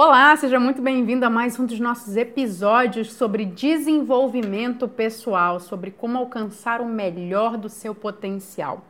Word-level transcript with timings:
Olá, 0.00 0.36
seja 0.36 0.60
muito 0.60 0.80
bem-vindo 0.80 1.26
a 1.26 1.28
mais 1.28 1.58
um 1.58 1.66
dos 1.66 1.80
nossos 1.80 2.14
episódios 2.14 3.12
sobre 3.12 3.44
desenvolvimento 3.44 4.86
pessoal, 4.86 5.58
sobre 5.58 5.90
como 5.90 6.16
alcançar 6.16 6.80
o 6.80 6.86
melhor 6.86 7.56
do 7.56 7.68
seu 7.68 7.92
potencial. 7.96 8.84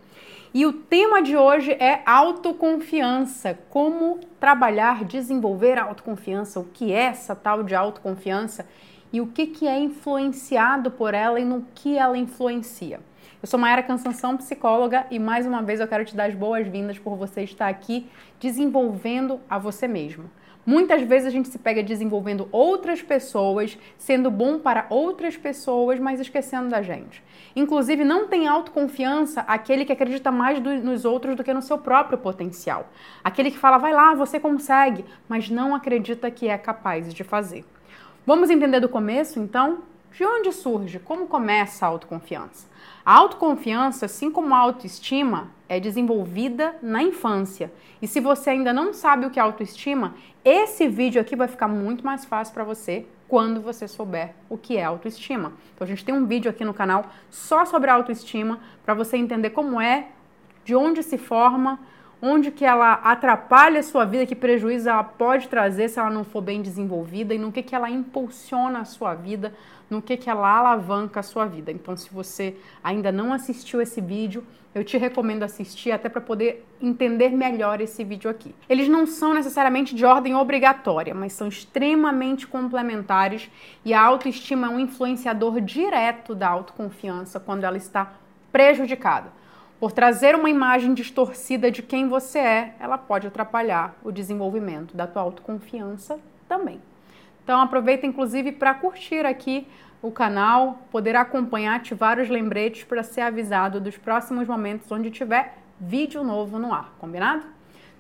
E 0.53 0.67
o 0.67 0.73
tema 0.75 1.23
de 1.23 1.35
hoje 1.35 1.73
é 1.73 2.03
autoconfiança. 2.05 3.59
Como 3.71 4.21
trabalhar, 4.39 5.03
desenvolver 5.03 5.79
a 5.79 5.85
autoconfiança, 5.85 6.61
o 6.61 6.65
que 6.65 6.93
é 6.93 7.05
essa 7.05 7.35
tal 7.35 7.63
de 7.63 7.75
autoconfiança 7.75 8.69
e 9.11 9.19
o 9.19 9.29
que, 9.29 9.47
que 9.47 9.67
é 9.67 9.79
influenciado 9.79 10.91
por 10.91 11.15
ela 11.15 11.41
e 11.41 11.45
no 11.45 11.65
que 11.75 11.97
ela 11.97 12.19
influencia. 12.19 13.01
Eu 13.41 13.49
sou 13.49 13.59
Mayara 13.59 13.83
Cansanção, 13.83 14.37
psicóloga, 14.37 15.07
e 15.11 15.19
mais 15.19 15.47
uma 15.47 15.63
vez 15.63 15.81
eu 15.81 15.89
quero 15.89 16.05
te 16.05 16.15
dar 16.15 16.29
as 16.29 16.35
boas-vindas 16.35 16.99
por 16.99 17.17
você 17.17 17.45
estar 17.45 17.69
aqui 17.69 18.11
desenvolvendo 18.39 19.41
a 19.49 19.59
você 19.59 19.89
mesmo. 19.89 20.29
Muitas 20.69 21.01
vezes 21.01 21.27
a 21.27 21.31
gente 21.31 21.49
se 21.49 21.59
pega 21.59 21.83
desenvolvendo 21.83 22.47
outras 22.53 23.01
pessoas, 23.01 23.79
sendo 23.97 24.31
bom 24.31 24.59
para 24.59 24.85
outras 24.91 25.35
pessoas, 25.35 25.99
mas 25.99 26.21
esquecendo 26.21 26.69
da 26.69 26.83
gente. 26.83 27.25
Inclusive, 27.57 28.05
não 28.05 28.29
tem 28.29 28.47
autoconfiança 28.47 29.41
aquele 29.49 29.87
que 29.87 29.93
acredita 29.95 30.31
mais 30.31 30.61
do, 30.61 30.69
nos 30.75 31.07
outros 31.07 31.37
do 31.37 31.43
que 31.43 31.55
no 31.55 31.63
seu 31.63 31.79
próprio 31.79 32.19
potencial. 32.19 32.91
Aquele 33.25 33.51
que 33.51 33.57
fala, 33.57 33.79
vai 33.79 33.95
lá, 33.95 34.15
você 34.15 34.39
consegue, 34.39 35.07
mas 35.27 35.49
não 35.49 35.75
acredita 35.75 36.31
que 36.31 36.49
é 36.49 36.59
capaz 36.59 37.15
de 37.15 37.25
fazer. 37.25 37.65
Vamos 38.27 38.51
entender 38.51 38.79
do 38.79 38.91
começo, 38.91 39.41
então? 39.41 39.79
De 40.13 40.23
onde 40.23 40.53
surge? 40.53 40.99
Como 40.99 41.29
começa 41.29 41.87
a 41.87 41.89
autoconfiança? 41.89 42.68
A 43.09 43.15
autoconfiança, 43.15 44.05
assim 44.05 44.31
como 44.31 44.55
a 44.55 44.59
autoestima, 44.59 45.49
é 45.67 45.81
desenvolvida 45.81 46.77
na 46.83 47.03
infância. 47.03 47.73
E 48.03 48.07
se 48.07 48.21
você 48.21 48.51
ainda 48.51 48.71
não 48.71 48.93
sabe 48.93 49.25
o 49.25 49.31
que 49.31 49.41
é 49.41 49.43
autoestima, 49.43 50.15
esse 50.45 50.87
vídeo 50.87 51.19
aqui 51.19 51.35
vai 51.35 51.49
ficar 51.49 51.69
muito 51.69 52.05
mais 52.05 52.27
fácil 52.27 52.53
para 52.53 52.65
você 52.65 53.07
quando 53.27 53.63
você 53.63 53.89
souber 53.89 54.35
o 54.47 54.59
que 54.59 54.77
é 54.77 54.85
autoestima. 54.85 55.55
Então 55.75 55.87
a 55.87 55.89
gente 55.89 56.05
tem 56.05 56.15
um 56.15 56.27
vídeo 56.27 56.51
aqui 56.51 56.67
no 56.67 56.75
canal 56.75 57.07
só 57.31 57.65
sobre 57.65 57.91
autoestima 57.91 58.61
para 58.85 58.93
você 58.93 59.17
entender 59.17 59.51
como 59.51 59.81
é, 59.81 60.09
de 60.63 60.75
onde 60.75 61.03
se 61.03 61.17
forma, 61.17 61.81
onde 62.21 62.51
que 62.51 62.65
ela 62.65 62.95
atrapalha 62.95 63.81
a 63.81 63.83
sua 63.83 64.05
vida, 64.05 64.27
que 64.27 64.35
prejuízo 64.35 64.89
ela 64.89 65.05
pode 65.05 65.49
trazer 65.49 65.89
se 65.89 65.99
ela 65.99 66.11
não 66.11 66.25
for 66.25 66.41
bem 66.41 66.61
desenvolvida 66.61 67.35
e 67.35 67.39
no 67.39 67.53
que 67.53 67.63
que 67.63 67.75
ela 67.75 67.91
impulsiona 67.91 68.81
a 68.81 68.85
sua 68.85 69.15
vida, 69.15 69.55
no 69.89 70.03
que 70.03 70.17
que 70.17 70.29
ela 70.29 70.49
alavanca 70.49 71.21
a 71.21 71.23
sua 71.23 71.47
vida. 71.47 71.71
Então, 71.71 71.97
se 71.97 72.11
você 72.13 72.57
ainda 72.83 73.11
não 73.11 73.33
assistiu 73.33 73.81
esse 73.81 74.01
vídeo, 74.01 74.45
eu 74.75 74.85
te 74.85 74.99
recomendo 74.99 75.43
assistir 75.43 75.91
até 75.91 76.09
para 76.09 76.21
poder 76.21 76.67
entender 76.81 77.31
melhor 77.31 77.81
esse 77.81 78.05
vídeo 78.05 78.31
aqui. 78.31 78.55
Eles 78.69 78.89
não 78.89 79.07
são 79.07 79.33
necessariamente 79.33 79.95
de 79.95 80.05
ordem 80.05 80.35
obrigatória, 80.35 81.15
mas 81.15 81.33
são 81.33 81.49
extremamente 81.49 82.47
complementares 82.47 83.51
e 83.85 83.95
a 83.95 84.01
autoestima 84.01 84.67
é 84.67 84.71
um 84.71 84.79
influenciador 84.79 85.61
direto 85.61 86.35
da 86.35 86.49
autoconfiança 86.49 87.41
quando 87.41 87.65
ela 87.65 87.77
está 87.77 88.13
prejudicada. 88.53 89.38
Por 89.81 89.93
trazer 89.93 90.35
uma 90.35 90.51
imagem 90.51 90.93
distorcida 90.93 91.71
de 91.71 91.83
quem 91.83 92.09
você 92.09 92.41
é, 92.41 92.75
ela 92.81 92.99
pode 92.99 93.29
atrapalhar 93.29 93.95
o 94.03 94.11
desenvolvimento 94.11 94.97
da 94.97 95.07
tua 95.07 95.23
autoconfiança 95.23 96.19
também. 96.49 96.81
Então 97.45 97.61
aproveita 97.61 98.05
inclusive 98.05 98.51
para 98.51 98.75
curtir 98.75 99.25
aqui 99.25 99.69
o 100.03 100.11
canal, 100.11 100.83
poder 100.91 101.15
acompanhar, 101.15 101.77
ativar 101.77 102.19
os 102.19 102.29
lembretes 102.29 102.83
para 102.83 103.05
ser 103.05 103.21
avisado 103.21 103.81
dos 103.81 103.97
próximos 103.97 104.49
momentos 104.49 104.91
onde 104.91 105.13
tiver 105.13 105.57
vídeo 105.81 106.25
novo 106.25 106.59
no 106.59 106.73
ar, 106.75 106.93
combinado? 106.99 107.45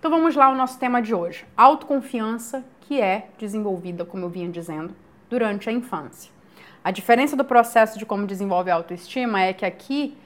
Então 0.00 0.10
vamos 0.10 0.34
lá 0.34 0.46
ao 0.46 0.56
nosso 0.56 0.80
tema 0.80 1.00
de 1.00 1.14
hoje, 1.14 1.44
autoconfiança 1.56 2.64
que 2.80 3.00
é 3.00 3.28
desenvolvida, 3.38 4.04
como 4.04 4.24
eu 4.24 4.28
vinha 4.28 4.48
dizendo, 4.48 4.96
durante 5.30 5.68
a 5.68 5.72
infância. 5.72 6.32
A 6.82 6.90
diferença 6.90 7.36
do 7.36 7.44
processo 7.44 7.98
de 7.98 8.06
como 8.06 8.26
desenvolve 8.26 8.68
a 8.68 8.74
autoestima 8.74 9.40
é 9.42 9.52
que 9.52 9.64
aqui 9.64 10.16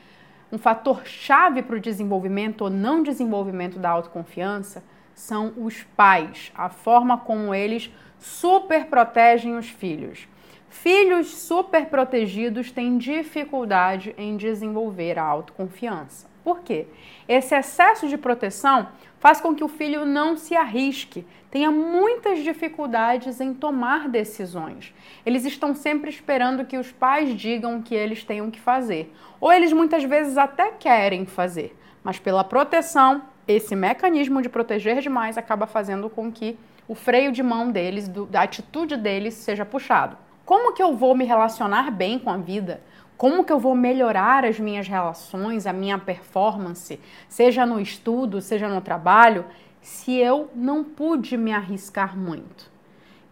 um 0.53 0.59
fator 0.59 1.07
chave 1.07 1.63
para 1.63 1.77
o 1.77 1.81
desenvolvimento 1.81 2.63
ou 2.63 2.71
não 2.71 3.03
desenvolvimento 3.03 3.79
da 3.79 3.89
autoconfiança 3.89 4.85
são 5.15 5.55
os 5.57 5.83
pais, 5.97 6.53
a 6.55 6.69
forma 6.69 7.17
como 7.17 7.55
eles 7.55 7.91
super 8.19 8.87
protegem 8.87 9.57
os 9.57 9.69
filhos. 9.69 10.29
Filhos 10.69 11.35
super 11.35 11.87
protegidos 11.87 12.71
têm 12.71 12.99
dificuldade 12.99 14.15
em 14.19 14.37
desenvolver 14.37 15.19
a 15.19 15.25
autoconfiança. 15.25 16.31
Por 16.45 16.61
quê? 16.61 16.87
Esse 17.29 17.55
excesso 17.55 18.09
de 18.09 18.19
proteção 18.19 18.89
faz 19.19 19.41
com 19.41 19.55
que 19.55 19.65
o 19.65 19.69
filho 19.69 20.05
não 20.05 20.37
se 20.37 20.57
arrisque, 20.57 21.27
tenha 21.53 21.71
muitas 21.71 22.43
dificuldades 22.43 23.39
em 23.39 23.53
tomar 23.53 24.09
decisões. 24.09 24.95
Eles 25.25 25.45
estão 25.45 25.75
sempre 25.75 26.09
esperando 26.09 26.65
que 26.65 26.79
os 26.79 26.91
pais 26.91 27.37
digam 27.37 27.77
o 27.77 27.83
que 27.83 27.95
eles 27.95 28.25
tenham 28.25 28.51
que 28.51 28.59
fazer. 28.59 29.15
Ou 29.39 29.53
eles 29.53 29.71
muitas 29.71 30.03
vezes 30.03 30.39
até 30.39 30.71
querem 30.71 31.27
fazer, 31.27 31.77
mas 32.03 32.19
pela 32.19 32.43
proteção, 32.43 33.25
esse 33.47 33.77
mecanismo 33.77 34.41
de 34.41 34.49
proteger 34.49 35.03
demais 35.03 35.37
acaba 35.37 35.67
fazendo 35.67 36.09
com 36.09 36.33
que 36.33 36.59
o 36.89 36.95
freio 36.95 37.31
de 37.31 37.43
mão 37.43 37.71
deles, 37.71 38.09
do, 38.09 38.25
da 38.25 38.41
atitude 38.41 38.97
deles, 38.97 39.35
seja 39.35 39.67
puxado. 39.67 40.17
Como 40.47 40.73
que 40.73 40.83
eu 40.83 40.97
vou 40.97 41.15
me 41.15 41.27
relacionar 41.27 41.91
bem 41.91 42.19
com 42.19 42.31
a 42.31 42.39
vida? 42.39 42.81
Como 43.19 43.45
que 43.45 43.53
eu 43.53 43.59
vou 43.59 43.75
melhorar 43.75 44.47
as 44.47 44.59
minhas 44.59 44.89
relações, 44.89 45.67
a 45.67 45.73
minha 45.73 45.99
performance, 45.99 46.99
seja 47.29 47.67
no 47.67 47.79
estudo, 47.79 48.41
seja 48.41 48.69
no 48.69 48.81
trabalho, 48.81 49.45
se 49.83 50.17
eu 50.17 50.51
não 50.55 50.83
pude 50.83 51.37
me 51.37 51.53
arriscar 51.53 52.17
muito? 52.17 52.71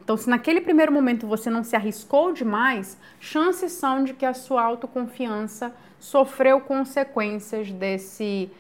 Então, 0.03 0.17
se 0.17 0.29
naquele 0.29 0.61
primeiro 0.61 0.91
momento 0.91 1.27
você 1.27 1.49
não 1.49 1.63
se 1.63 1.77
arriscou 1.77 2.33
demais, 2.33 2.99
chances 3.21 3.73
são 3.73 4.03
de 4.03 4.13
que 4.13 4.27
a 4.27 4.35
sua 4.35 4.63
autoconfiança 4.63 5.73
sofreu 6.01 6.61
consequências 6.61 7.71
desse 7.71 8.51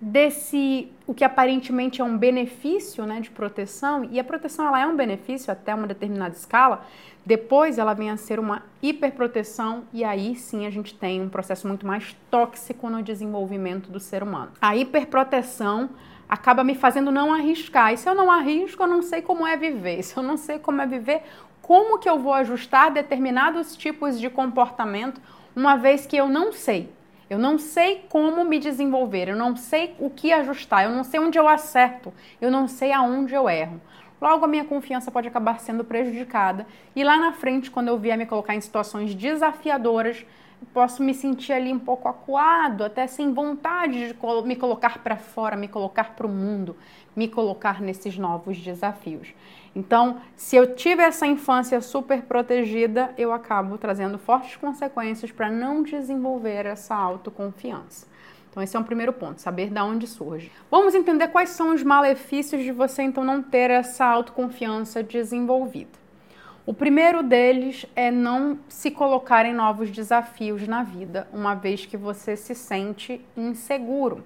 desse 0.00 0.92
o 1.06 1.14
que 1.14 1.24
aparentemente 1.24 2.00
é 2.00 2.04
um 2.04 2.18
benefício 2.18 3.06
né, 3.06 3.18
de 3.18 3.30
proteção, 3.30 4.06
e 4.10 4.20
a 4.20 4.24
proteção 4.24 4.66
ela 4.66 4.80
é 4.80 4.86
um 4.86 4.94
benefício 4.94 5.50
até 5.50 5.74
uma 5.74 5.86
determinada 5.86 6.34
escala, 6.34 6.84
depois 7.24 7.78
ela 7.78 7.94
vem 7.94 8.10
a 8.10 8.16
ser 8.16 8.38
uma 8.38 8.62
hiperproteção, 8.82 9.84
e 9.92 10.04
aí 10.04 10.36
sim 10.36 10.66
a 10.66 10.70
gente 10.70 10.94
tem 10.94 11.22
um 11.22 11.28
processo 11.28 11.66
muito 11.66 11.86
mais 11.86 12.14
tóxico 12.30 12.90
no 12.90 13.02
desenvolvimento 13.02 13.90
do 13.90 13.98
ser 13.98 14.22
humano. 14.22 14.52
A 14.60 14.76
hiperproteção 14.76 15.88
acaba 16.28 16.64
me 16.64 16.74
fazendo 16.74 17.10
não 17.10 17.32
arriscar, 17.32 17.92
e 17.92 17.96
se 17.96 18.08
eu 18.08 18.14
não 18.14 18.30
arrisco, 18.30 18.82
eu 18.82 18.86
não 18.86 19.02
sei 19.02 19.22
como 19.22 19.46
é 19.46 19.56
viver, 19.56 20.02
se 20.04 20.16
eu 20.16 20.22
não 20.22 20.36
sei 20.36 20.58
como 20.58 20.82
é 20.82 20.86
viver, 20.86 21.22
como 21.62 21.98
que 21.98 22.08
eu 22.08 22.18
vou 22.18 22.32
ajustar 22.32 22.90
determinados 22.92 23.76
tipos 23.76 24.20
de 24.20 24.30
comportamento, 24.30 25.20
uma 25.54 25.76
vez 25.76 26.06
que 26.06 26.16
eu 26.16 26.28
não 26.28 26.52
sei. 26.52 26.94
Eu 27.28 27.40
não 27.40 27.58
sei 27.58 28.04
como 28.08 28.44
me 28.44 28.60
desenvolver, 28.60 29.28
eu 29.28 29.36
não 29.36 29.56
sei 29.56 29.96
o 29.98 30.08
que 30.08 30.32
ajustar, 30.32 30.84
eu 30.84 30.90
não 30.90 31.02
sei 31.02 31.18
onde 31.18 31.36
eu 31.36 31.48
acerto, 31.48 32.14
eu 32.40 32.52
não 32.52 32.68
sei 32.68 32.92
aonde 32.92 33.34
eu 33.34 33.50
erro. 33.50 33.80
Logo, 34.20 34.44
a 34.44 34.48
minha 34.48 34.64
confiança 34.64 35.10
pode 35.10 35.28
acabar 35.28 35.60
sendo 35.60 35.84
prejudicada 35.84 36.66
e 36.94 37.04
lá 37.04 37.16
na 37.16 37.32
frente, 37.32 37.70
quando 37.70 37.88
eu 37.88 37.98
vier 37.98 38.16
me 38.16 38.26
colocar 38.26 38.54
em 38.54 38.60
situações 38.60 39.14
desafiadoras, 39.14 40.24
posso 40.72 41.02
me 41.02 41.12
sentir 41.12 41.52
ali 41.52 41.72
um 41.72 41.78
pouco 41.78 42.08
acuado, 42.08 42.84
até 42.84 43.06
sem 43.06 43.32
vontade 43.32 44.08
de 44.08 44.16
me 44.44 44.56
colocar 44.56 44.98
para 44.98 45.16
fora, 45.16 45.56
me 45.56 45.68
colocar 45.68 46.14
para 46.14 46.26
o 46.26 46.30
mundo, 46.30 46.76
me 47.14 47.28
colocar 47.28 47.80
nesses 47.80 48.16
novos 48.16 48.58
desafios. 48.58 49.34
Então, 49.74 50.18
se 50.34 50.56
eu 50.56 50.74
tive 50.74 51.02
essa 51.02 51.26
infância 51.26 51.80
super 51.80 52.22
protegida, 52.22 53.12
eu 53.18 53.32
acabo 53.32 53.76
trazendo 53.76 54.18
fortes 54.18 54.56
consequências 54.56 55.30
para 55.30 55.50
não 55.50 55.82
desenvolver 55.82 56.64
essa 56.64 56.94
autoconfiança. 56.94 58.06
Então, 58.56 58.64
esse 58.64 58.74
é 58.74 58.80
um 58.80 58.84
primeiro 58.84 59.12
ponto, 59.12 59.38
saber 59.38 59.68
de 59.68 59.78
onde 59.82 60.06
surge. 60.06 60.50
Vamos 60.70 60.94
entender 60.94 61.28
quais 61.28 61.50
são 61.50 61.74
os 61.74 61.82
malefícios 61.82 62.64
de 62.64 62.72
você 62.72 63.02
então 63.02 63.22
não 63.22 63.42
ter 63.42 63.70
essa 63.70 64.06
autoconfiança 64.06 65.02
desenvolvida. 65.02 65.90
O 66.64 66.72
primeiro 66.72 67.22
deles 67.22 67.84
é 67.94 68.10
não 68.10 68.58
se 68.66 68.90
colocar 68.90 69.44
em 69.44 69.52
novos 69.52 69.90
desafios 69.90 70.66
na 70.66 70.82
vida, 70.82 71.28
uma 71.34 71.54
vez 71.54 71.84
que 71.84 71.98
você 71.98 72.34
se 72.34 72.54
sente 72.54 73.22
inseguro. 73.36 74.24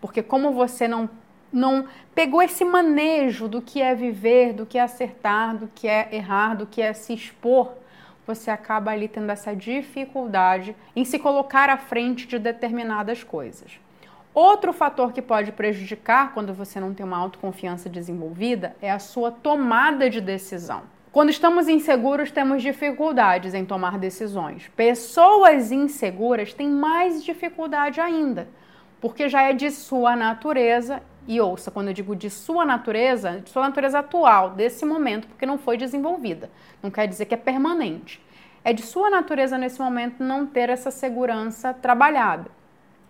Porque 0.00 0.22
como 0.22 0.52
você 0.52 0.88
não 0.88 1.10
não 1.52 1.86
pegou 2.14 2.42
esse 2.42 2.64
manejo 2.64 3.46
do 3.46 3.60
que 3.60 3.82
é 3.82 3.94
viver, 3.94 4.54
do 4.54 4.64
que 4.64 4.78
é 4.78 4.82
acertar, 4.82 5.54
do 5.54 5.68
que 5.74 5.86
é 5.86 6.08
errar, 6.12 6.54
do 6.54 6.66
que 6.66 6.80
é 6.80 6.94
se 6.94 7.12
expor, 7.12 7.74
você 8.26 8.50
acaba 8.50 8.90
ali 8.90 9.08
tendo 9.08 9.30
essa 9.30 9.54
dificuldade 9.54 10.74
em 10.94 11.04
se 11.04 11.18
colocar 11.18 11.70
à 11.70 11.76
frente 11.76 12.26
de 12.26 12.38
determinadas 12.38 13.22
coisas. 13.22 13.78
Outro 14.34 14.72
fator 14.72 15.12
que 15.12 15.22
pode 15.22 15.52
prejudicar 15.52 16.34
quando 16.34 16.52
você 16.52 16.78
não 16.78 16.92
tem 16.92 17.06
uma 17.06 17.16
autoconfiança 17.16 17.88
desenvolvida 17.88 18.76
é 18.82 18.90
a 18.90 18.98
sua 18.98 19.30
tomada 19.30 20.10
de 20.10 20.20
decisão. 20.20 20.82
Quando 21.10 21.30
estamos 21.30 21.66
inseguros, 21.66 22.30
temos 22.30 22.60
dificuldades 22.60 23.54
em 23.54 23.64
tomar 23.64 23.98
decisões. 23.98 24.68
Pessoas 24.76 25.72
inseguras 25.72 26.52
têm 26.52 26.68
mais 26.68 27.24
dificuldade 27.24 27.98
ainda, 28.02 28.46
porque 29.00 29.26
já 29.26 29.40
é 29.40 29.54
de 29.54 29.70
sua 29.70 30.14
natureza 30.14 31.02
e 31.26 31.40
ouça, 31.40 31.70
quando 31.70 31.88
eu 31.88 31.94
digo 31.94 32.14
de 32.14 32.30
sua 32.30 32.64
natureza, 32.64 33.40
de 33.40 33.50
sua 33.50 33.62
natureza 33.62 33.98
atual, 33.98 34.50
desse 34.50 34.84
momento, 34.84 35.26
porque 35.26 35.44
não 35.44 35.58
foi 35.58 35.76
desenvolvida. 35.76 36.50
Não 36.82 36.90
quer 36.90 37.08
dizer 37.08 37.26
que 37.26 37.34
é 37.34 37.36
permanente. 37.36 38.24
É 38.64 38.72
de 38.72 38.82
sua 38.82 39.10
natureza 39.10 39.58
nesse 39.58 39.80
momento 39.80 40.22
não 40.22 40.46
ter 40.46 40.68
essa 40.68 40.90
segurança 40.90 41.74
trabalhada. 41.74 42.50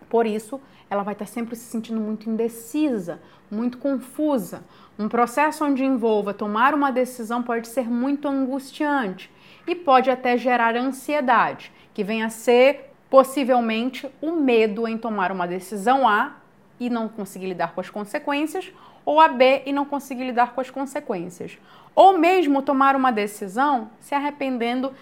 Por 0.09 0.25
isso, 0.25 0.59
ela 0.89 1.03
vai 1.03 1.13
estar 1.13 1.25
sempre 1.25 1.55
se 1.55 1.65
sentindo 1.65 1.99
muito 1.99 2.29
indecisa, 2.29 3.19
muito 3.51 3.77
confusa. 3.77 4.63
Um 4.97 5.07
processo 5.07 5.63
onde 5.65 5.83
envolva 5.83 6.33
tomar 6.33 6.73
uma 6.73 6.91
decisão 6.91 7.43
pode 7.43 7.67
ser 7.67 7.89
muito 7.89 8.27
angustiante 8.27 9.29
e 9.67 9.75
pode 9.75 10.09
até 10.09 10.37
gerar 10.37 10.75
ansiedade, 10.75 11.71
que 11.93 12.03
vem 12.03 12.23
a 12.23 12.29
ser 12.29 12.93
possivelmente 13.09 14.09
o 14.21 14.31
medo 14.31 14.87
em 14.87 14.97
tomar 14.97 15.31
uma 15.31 15.47
decisão 15.47 16.07
A 16.07 16.37
e 16.79 16.89
não 16.89 17.07
conseguir 17.07 17.47
lidar 17.47 17.73
com 17.73 17.81
as 17.81 17.89
consequências, 17.89 18.71
ou 19.05 19.21
a 19.21 19.27
B 19.27 19.63
e 19.65 19.71
não 19.71 19.85
conseguir 19.85 20.25
lidar 20.25 20.53
com 20.53 20.61
as 20.61 20.69
consequências. 20.69 21.57
Ou 21.95 22.17
mesmo 22.17 22.61
tomar 22.61 22.95
uma 22.95 23.11
decisão 23.11 23.89
se 23.99 24.13
arrependendo 24.13 24.93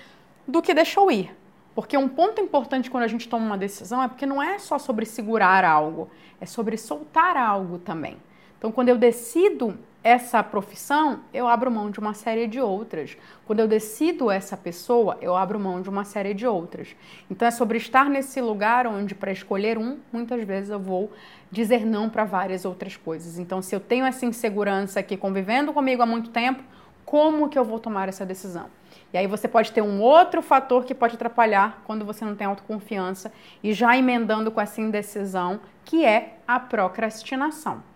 do 0.48 0.62
que 0.62 0.74
deixou 0.74 1.12
ir. 1.12 1.36
Porque 1.74 1.98
um 1.98 2.08
ponto 2.08 2.40
importante 2.40 2.90
quando 2.90 3.04
a 3.04 3.08
gente 3.08 3.28
toma 3.28 3.46
uma 3.46 3.58
decisão 3.58 4.02
é 4.02 4.08
porque 4.08 4.26
não 4.26 4.42
é 4.42 4.58
só 4.60 4.80
sobre 4.80 5.06
segurar 5.06 5.66
algo, 5.66 6.10
é 6.40 6.46
sobre 6.46 6.78
soltar 6.78 7.36
algo 7.36 7.80
também. 7.80 8.18
Então, 8.58 8.72
quando 8.72 8.90
eu 8.90 8.98
decido 8.98 9.78
essa 10.06 10.44
profissão, 10.44 11.22
eu 11.34 11.48
abro 11.48 11.72
mão 11.72 11.90
de 11.90 12.00
uma 12.00 12.14
série 12.14 12.46
de 12.46 12.62
outras. 12.62 13.18
Quando 13.44 13.62
eu 13.62 13.68
decido 13.68 14.30
essa 14.30 14.56
pessoa, 14.56 15.18
eu 15.20 15.36
abro 15.36 15.60
mão 15.60 15.82
de 15.82 15.90
uma 15.90 16.06
série 16.06 16.32
de 16.32 16.46
outras. 16.46 16.96
Então, 17.28 17.48
é 17.48 17.50
sobre 17.50 17.80
estar 17.80 18.08
nesse 18.08 18.40
lugar 18.40 18.86
onde, 18.86 19.16
para 19.16 19.32
escolher 19.32 19.80
um, 19.80 19.98
muitas 20.14 20.44
vezes 20.44 20.70
eu 20.70 20.80
vou 20.80 21.12
dizer 21.50 21.88
não 21.88 22.08
para 22.08 22.24
várias 22.24 22.66
outras 22.66 22.96
coisas. 22.96 23.40
Então, 23.40 23.64
se 23.64 23.76
eu 23.76 23.80
tenho 23.80 24.06
essa 24.06 24.28
insegurança 24.28 25.00
aqui 25.00 25.18
convivendo 25.18 25.74
comigo 25.74 26.04
há 26.04 26.06
muito 26.06 26.30
tempo, 26.30 26.62
como 27.04 27.50
que 27.50 27.58
eu 27.58 27.66
vou 27.66 27.80
tomar 27.80 28.08
essa 28.08 28.24
decisão? 28.24 28.68
E 29.12 29.18
aí 29.18 29.26
você 29.26 29.48
pode 29.48 29.72
ter 29.72 29.82
um 29.82 30.00
outro 30.00 30.44
fator 30.44 30.86
que 30.86 30.94
pode 30.94 31.16
atrapalhar 31.16 31.82
quando 31.84 32.06
você 32.06 32.24
não 32.24 32.36
tem 32.36 32.46
autoconfiança 32.46 33.34
e 33.64 33.74
já 33.74 33.98
emendando 33.98 34.52
com 34.52 34.62
essa 34.62 34.80
indecisão, 34.80 35.60
que 35.84 36.06
é 36.06 36.38
a 36.48 36.60
procrastinação. 36.60 37.95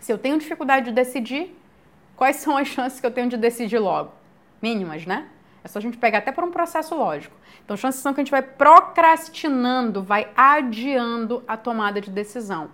Se 0.00 0.12
eu 0.12 0.18
tenho 0.18 0.38
dificuldade 0.38 0.86
de 0.86 0.92
decidir, 0.92 1.56
quais 2.16 2.36
são 2.36 2.56
as 2.56 2.68
chances 2.68 3.00
que 3.00 3.06
eu 3.06 3.10
tenho 3.10 3.28
de 3.28 3.36
decidir 3.36 3.78
logo? 3.78 4.12
Mínimas, 4.62 5.06
né? 5.06 5.28
É 5.62 5.68
só 5.68 5.78
a 5.78 5.82
gente 5.82 5.96
pegar 5.98 6.18
até 6.18 6.32
por 6.32 6.44
um 6.44 6.50
processo 6.50 6.94
lógico. 6.94 7.36
Então, 7.64 7.76
chances 7.76 8.00
são 8.00 8.14
que 8.14 8.20
a 8.20 8.24
gente 8.24 8.30
vai 8.30 8.42
procrastinando, 8.42 10.02
vai 10.02 10.28
adiando 10.36 11.42
a 11.46 11.56
tomada 11.56 12.00
de 12.00 12.10
decisão. 12.10 12.70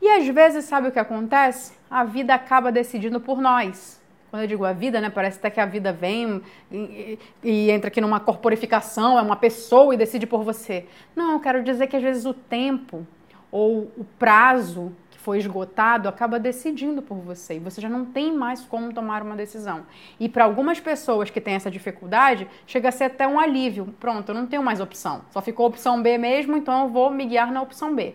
E 0.00 0.08
às 0.08 0.26
vezes, 0.26 0.64
sabe 0.64 0.88
o 0.88 0.92
que 0.92 0.98
acontece? 0.98 1.72
A 1.90 2.04
vida 2.04 2.34
acaba 2.34 2.72
decidindo 2.72 3.20
por 3.20 3.40
nós. 3.40 4.02
Quando 4.30 4.42
eu 4.42 4.48
digo 4.48 4.64
a 4.64 4.72
vida, 4.72 5.00
né, 5.00 5.08
parece 5.10 5.38
até 5.38 5.48
que 5.48 5.60
a 5.60 5.66
vida 5.66 5.92
vem 5.92 6.42
e, 6.72 7.18
e, 7.40 7.70
entra 7.70 7.86
aqui 7.86 8.00
numa 8.00 8.18
corporificação, 8.18 9.16
é 9.16 9.22
uma 9.22 9.36
pessoa 9.36 9.94
e 9.94 9.96
decide 9.96 10.26
por 10.26 10.42
você. 10.42 10.86
Não, 11.14 11.34
eu 11.34 11.40
quero 11.40 11.62
dizer 11.62 11.86
que 11.86 11.96
às 11.96 12.02
vezes 12.02 12.24
o 12.24 12.34
tempo 12.34 13.06
ou 13.52 13.92
o 13.96 14.04
prazo 14.18 14.92
foi 15.24 15.38
esgotado 15.38 16.06
acaba 16.06 16.38
decidindo 16.38 17.00
por 17.00 17.16
você 17.16 17.54
e 17.54 17.58
você 17.58 17.80
já 17.80 17.88
não 17.88 18.04
tem 18.04 18.30
mais 18.30 18.60
como 18.60 18.92
tomar 18.92 19.22
uma 19.22 19.34
decisão. 19.34 19.86
E 20.20 20.28
para 20.28 20.44
algumas 20.44 20.78
pessoas 20.78 21.30
que 21.30 21.40
têm 21.40 21.54
essa 21.54 21.70
dificuldade, 21.70 22.46
chega 22.66 22.90
a 22.90 22.92
ser 22.92 23.04
até 23.04 23.26
um 23.26 23.40
alívio. 23.40 23.94
Pronto, 23.98 24.28
eu 24.28 24.34
não 24.34 24.46
tenho 24.46 24.62
mais 24.62 24.80
opção. 24.80 25.22
Só 25.30 25.40
ficou 25.40 25.64
a 25.64 25.68
opção 25.70 26.02
B 26.02 26.18
mesmo, 26.18 26.56
então 26.56 26.82
eu 26.82 26.88
vou 26.90 27.10
me 27.10 27.24
guiar 27.24 27.50
na 27.50 27.62
opção 27.62 27.94
B. 27.94 28.14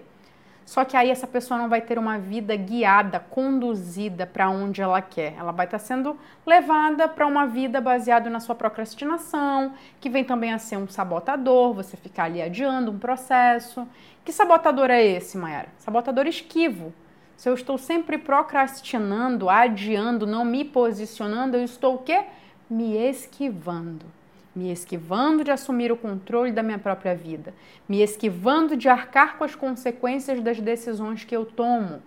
Só 0.70 0.86
que 0.86 0.96
aí 0.96 1.10
essa 1.10 1.26
pessoa 1.26 1.60
não 1.60 1.68
vai 1.68 1.82
ter 1.82 1.98
uma 1.98 2.20
vida 2.20 2.56
guiada, 2.56 3.20
conduzida 3.20 4.28
para 4.28 4.52
onde 4.52 4.84
ela 4.84 5.02
quer. 5.02 5.34
Ela 5.36 5.52
vai 5.52 5.66
estar 5.66 5.80
tá 5.80 5.84
sendo 5.84 6.16
levada 6.46 7.08
para 7.08 7.26
uma 7.26 7.48
vida 7.48 7.82
baseada 7.82 8.30
na 8.30 8.40
sua 8.40 8.54
procrastinação, 8.54 9.74
que 10.00 10.12
vem 10.12 10.24
também 10.24 10.54
a 10.54 10.60
ser 10.60 10.78
um 10.78 10.88
sabotador, 10.88 11.74
você 11.74 11.98
ficar 11.98 12.26
ali 12.26 12.40
adiando 12.40 12.92
um 12.92 13.00
processo. 13.00 13.88
Que 14.24 14.32
sabotador 14.32 14.92
é 14.92 15.04
esse, 15.04 15.40
Mayara? 15.40 15.70
Sabotador 15.80 16.28
esquivo. 16.28 16.94
Se 17.36 17.50
eu 17.50 17.56
estou 17.56 17.80
sempre 17.80 18.20
procrastinando, 18.20 19.50
adiando, 19.50 20.28
não 20.28 20.46
me 20.46 20.64
posicionando, 20.64 21.58
eu 21.58 21.64
estou 21.64 21.96
o 21.96 22.04
quê? 22.04 22.26
Me 22.70 22.96
esquivando 22.96 24.19
me 24.56 24.72
esquivando 24.72 25.44
de 25.44 25.52
assumir 25.52 25.92
o 25.92 25.98
controle 25.98 26.52
da 26.52 26.64
minha 26.64 26.80
própria 26.80 27.16
vida, 27.16 27.54
me 27.88 28.02
esquivando 28.02 28.76
de 28.76 28.90
arcar 28.90 29.38
com 29.38 29.44
as 29.44 29.56
consequências 29.56 30.42
das 30.42 30.60
decisões 30.60 31.24
que 31.24 31.36
eu 31.36 31.46
tomo, 31.46 32.02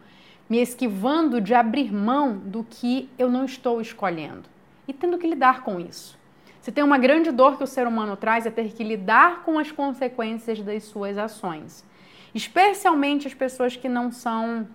me 0.49 0.61
esquivando 0.61 1.41
de 1.41 1.55
abrir 1.55 1.93
mão 1.93 2.37
do 2.37 2.65
que 2.65 3.09
eu 3.19 3.31
não 3.31 3.45
estou 3.45 3.81
escolhendo 3.81 4.43
e 4.87 4.93
tendo 4.93 5.19
que 5.19 5.27
lidar 5.27 5.63
com 5.63 5.81
isso. 5.81 6.19
Se 6.61 6.71
tem 6.71 6.85
uma 6.85 6.99
grande 6.99 7.31
dor 7.31 7.57
que 7.57 7.65
o 7.65 7.67
ser 7.67 7.87
humano 7.87 8.17
traz 8.17 8.47
é 8.47 8.51
ter 8.51 8.71
que 8.73 8.85
lidar 8.85 9.43
com 9.43 9.59
as 9.59 9.73
consequências 9.73 10.61
das 10.61 10.85
suas 10.85 11.17
ações, 11.19 11.85
especialmente 12.35 13.27
as 13.27 13.35
pessoas 13.35 13.77
que 13.77 13.89
não 13.89 14.11
são 14.13 14.67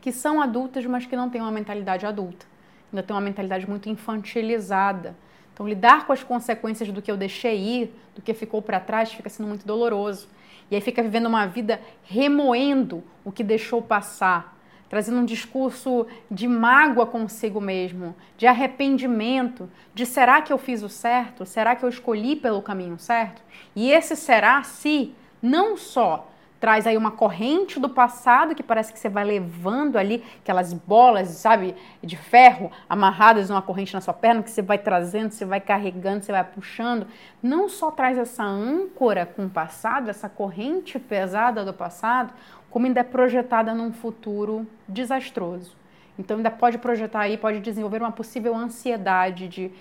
que 0.00 0.10
são 0.10 0.40
adultas, 0.40 0.86
mas 0.86 1.04
que 1.04 1.14
não 1.14 1.28
têm 1.28 1.42
uma 1.42 1.50
mentalidade 1.50 2.06
adulta, 2.06 2.46
ainda 2.90 3.02
têm 3.02 3.14
uma 3.14 3.20
mentalidade 3.20 3.68
muito 3.68 3.86
infantilizada 3.90 5.14
então, 5.60 5.68
lidar 5.68 6.06
com 6.06 6.12
as 6.14 6.22
consequências 6.22 6.90
do 6.90 7.02
que 7.02 7.10
eu 7.10 7.18
deixei 7.18 7.58
ir, 7.58 7.94
do 8.14 8.22
que 8.22 8.32
ficou 8.32 8.62
para 8.62 8.80
trás, 8.80 9.12
fica 9.12 9.28
sendo 9.28 9.46
muito 9.46 9.66
doloroso. 9.66 10.26
E 10.70 10.74
aí 10.74 10.80
fica 10.80 11.02
vivendo 11.02 11.26
uma 11.26 11.44
vida 11.44 11.82
remoendo 12.02 13.04
o 13.22 13.30
que 13.30 13.44
deixou 13.44 13.82
passar, 13.82 14.56
trazendo 14.88 15.18
um 15.18 15.24
discurso 15.26 16.06
de 16.30 16.48
mágoa 16.48 17.04
consigo 17.04 17.60
mesmo, 17.60 18.16
de 18.38 18.46
arrependimento, 18.46 19.68
de 19.92 20.06
será 20.06 20.40
que 20.40 20.50
eu 20.50 20.56
fiz 20.56 20.82
o 20.82 20.88
certo? 20.88 21.44
Será 21.44 21.76
que 21.76 21.84
eu 21.84 21.90
escolhi 21.90 22.36
pelo 22.36 22.62
caminho 22.62 22.98
certo? 22.98 23.42
E 23.76 23.92
esse 23.92 24.16
será 24.16 24.62
se 24.62 25.14
não 25.42 25.76
só 25.76 26.30
traz 26.60 26.86
aí 26.86 26.96
uma 26.96 27.10
corrente 27.10 27.80
do 27.80 27.88
passado 27.88 28.54
que 28.54 28.62
parece 28.62 28.92
que 28.92 28.98
você 28.98 29.08
vai 29.08 29.24
levando 29.24 29.96
ali 29.96 30.22
aquelas 30.42 30.74
bolas, 30.74 31.28
sabe, 31.28 31.74
de 32.02 32.16
ferro 32.16 32.70
amarradas 32.86 33.48
numa 33.48 33.62
corrente 33.62 33.94
na 33.94 34.02
sua 34.02 34.12
perna 34.12 34.42
que 34.42 34.50
você 34.50 34.60
vai 34.60 34.76
trazendo, 34.76 35.32
você 35.32 35.46
vai 35.46 35.60
carregando, 35.60 36.22
você 36.22 36.32
vai 36.32 36.44
puxando. 36.44 37.06
Não 37.42 37.68
só 37.68 37.90
traz 37.90 38.18
essa 38.18 38.44
âncora 38.44 39.24
com 39.24 39.46
o 39.46 39.50
passado, 39.50 40.10
essa 40.10 40.28
corrente 40.28 40.98
pesada 40.98 41.64
do 41.64 41.72
passado, 41.72 42.34
como 42.68 42.86
ainda 42.86 43.00
é 43.00 43.04
projetada 43.04 43.74
num 43.74 43.90
futuro 43.90 44.66
desastroso. 44.86 45.74
Então 46.18 46.36
ainda 46.36 46.50
pode 46.50 46.76
projetar 46.76 47.20
aí, 47.20 47.38
pode 47.38 47.60
desenvolver 47.60 48.02
uma 48.02 48.12
possível 48.12 48.54
ansiedade 48.54 49.48
de 49.48 49.72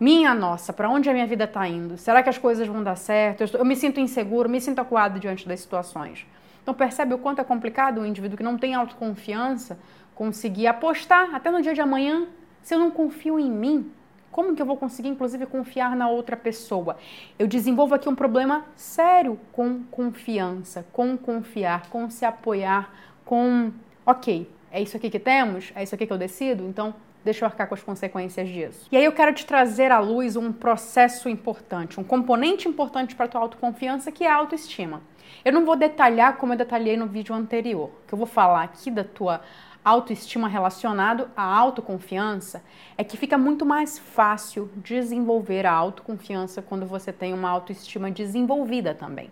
minha 0.00 0.32
nossa, 0.34 0.72
para 0.72 0.88
onde 0.88 1.10
a 1.10 1.12
minha 1.12 1.26
vida 1.26 1.44
está 1.44 1.66
indo? 1.66 1.98
Será 1.98 2.22
que 2.22 2.28
as 2.28 2.38
coisas 2.38 2.66
vão 2.66 2.82
dar 2.82 2.96
certo? 2.96 3.40
Eu, 3.40 3.44
estou, 3.46 3.60
eu, 3.60 3.64
me 3.64 3.74
sinto 3.74 3.98
inseguro, 3.98 4.48
me 4.48 4.60
sinto 4.60 4.80
acuado 4.80 5.18
diante 5.18 5.46
das 5.48 5.60
situações. 5.60 6.26
Então 6.62 6.72
percebe 6.72 7.14
o 7.14 7.18
quanto 7.18 7.40
é 7.40 7.44
complicado 7.44 8.00
o 8.00 8.06
indivíduo 8.06 8.36
que 8.36 8.42
não 8.42 8.56
tem 8.56 8.74
autoconfiança 8.74 9.78
conseguir 10.14 10.66
apostar 10.66 11.34
até 11.34 11.50
no 11.50 11.62
dia 11.62 11.74
de 11.74 11.80
amanhã. 11.80 12.26
Se 12.62 12.74
eu 12.74 12.78
não 12.78 12.90
confio 12.90 13.38
em 13.40 13.50
mim, 13.50 13.90
como 14.30 14.54
que 14.54 14.62
eu 14.62 14.66
vou 14.66 14.76
conseguir, 14.76 15.08
inclusive, 15.08 15.46
confiar 15.46 15.96
na 15.96 16.08
outra 16.08 16.36
pessoa? 16.36 16.96
Eu 17.38 17.46
desenvolvo 17.46 17.94
aqui 17.94 18.08
um 18.08 18.14
problema 18.14 18.64
sério 18.76 19.38
com 19.52 19.82
confiança, 19.90 20.86
com 20.92 21.16
confiar, 21.16 21.88
com 21.88 22.08
se 22.10 22.24
apoiar, 22.24 22.92
com, 23.24 23.72
ok, 24.04 24.48
é 24.70 24.80
isso 24.80 24.96
aqui 24.96 25.10
que 25.10 25.18
temos, 25.18 25.72
é 25.74 25.82
isso 25.82 25.94
aqui 25.94 26.06
que 26.06 26.12
eu 26.12 26.18
decido, 26.18 26.64
então 26.64 26.94
deixa 27.28 27.44
eu 27.44 27.46
arcar 27.46 27.68
com 27.68 27.74
as 27.74 27.82
consequências 27.82 28.48
disso. 28.48 28.88
E 28.90 28.96
aí 28.96 29.04
eu 29.04 29.12
quero 29.12 29.34
te 29.34 29.44
trazer 29.44 29.92
à 29.92 29.98
luz 29.98 30.34
um 30.34 30.50
processo 30.50 31.28
importante, 31.28 32.00
um 32.00 32.04
componente 32.04 32.66
importante 32.66 33.14
para 33.14 33.28
tua 33.28 33.42
autoconfiança, 33.42 34.10
que 34.10 34.24
é 34.24 34.30
a 34.30 34.34
autoestima. 34.34 35.02
Eu 35.44 35.52
não 35.52 35.66
vou 35.66 35.76
detalhar 35.76 36.38
como 36.38 36.54
eu 36.54 36.56
detalhei 36.56 36.96
no 36.96 37.06
vídeo 37.06 37.34
anterior. 37.34 37.90
Que 38.06 38.14
eu 38.14 38.18
vou 38.18 38.26
falar 38.26 38.62
aqui 38.62 38.90
da 38.90 39.04
tua 39.04 39.42
autoestima 39.84 40.48
relacionado 40.48 41.28
à 41.36 41.42
autoconfiança 41.42 42.62
é 42.96 43.04
que 43.04 43.18
fica 43.18 43.36
muito 43.36 43.64
mais 43.66 43.98
fácil 43.98 44.70
desenvolver 44.76 45.66
a 45.66 45.72
autoconfiança 45.72 46.62
quando 46.62 46.86
você 46.86 47.12
tem 47.12 47.34
uma 47.34 47.50
autoestima 47.50 48.10
desenvolvida 48.10 48.94
também. 48.94 49.30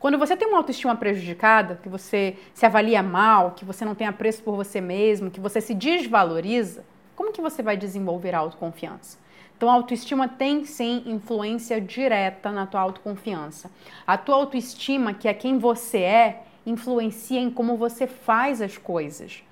Quando 0.00 0.18
você 0.18 0.34
tem 0.34 0.48
uma 0.48 0.58
autoestima 0.58 0.96
prejudicada, 0.96 1.78
que 1.82 1.88
você 1.90 2.36
se 2.54 2.64
avalia 2.64 3.02
mal, 3.02 3.52
que 3.52 3.64
você 3.64 3.84
não 3.84 3.94
tem 3.94 4.06
apreço 4.06 4.42
por 4.42 4.56
você 4.56 4.80
mesmo, 4.80 5.30
que 5.30 5.40
você 5.40 5.60
se 5.60 5.74
desvaloriza, 5.74 6.84
como 7.16 7.32
que 7.32 7.40
você 7.40 7.62
vai 7.62 7.76
desenvolver 7.76 8.34
a 8.34 8.38
autoconfiança? 8.38 9.18
Então, 9.56 9.70
a 9.70 9.74
autoestima 9.74 10.28
tem 10.28 10.64
sim 10.64 11.02
influência 11.06 11.80
direta 11.80 12.50
na 12.50 12.66
tua 12.66 12.80
autoconfiança. 12.80 13.70
A 14.06 14.18
tua 14.18 14.34
autoestima, 14.34 15.14
que 15.14 15.28
é 15.28 15.34
quem 15.34 15.58
você 15.58 15.98
é, 15.98 16.42
influencia 16.66 17.40
em 17.40 17.50
como 17.50 17.76
você 17.76 18.06
faz 18.06 18.60
as 18.60 18.76
coisas. 18.76 19.42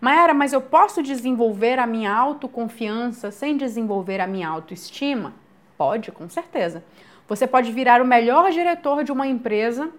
Mayara, 0.00 0.32
mas 0.32 0.54
eu 0.54 0.62
posso 0.62 1.02
desenvolver 1.02 1.78
a 1.78 1.86
minha 1.86 2.12
autoconfiança 2.12 3.30
sem 3.30 3.56
desenvolver 3.56 4.18
a 4.18 4.26
minha 4.26 4.48
autoestima? 4.48 5.34
Pode, 5.76 6.10
com 6.10 6.28
certeza. 6.28 6.82
Você 7.28 7.46
pode 7.46 7.70
virar 7.70 8.00
o 8.00 8.06
melhor 8.06 8.50
diretor 8.50 9.04
de 9.04 9.12
uma 9.12 9.26
empresa 9.26 9.90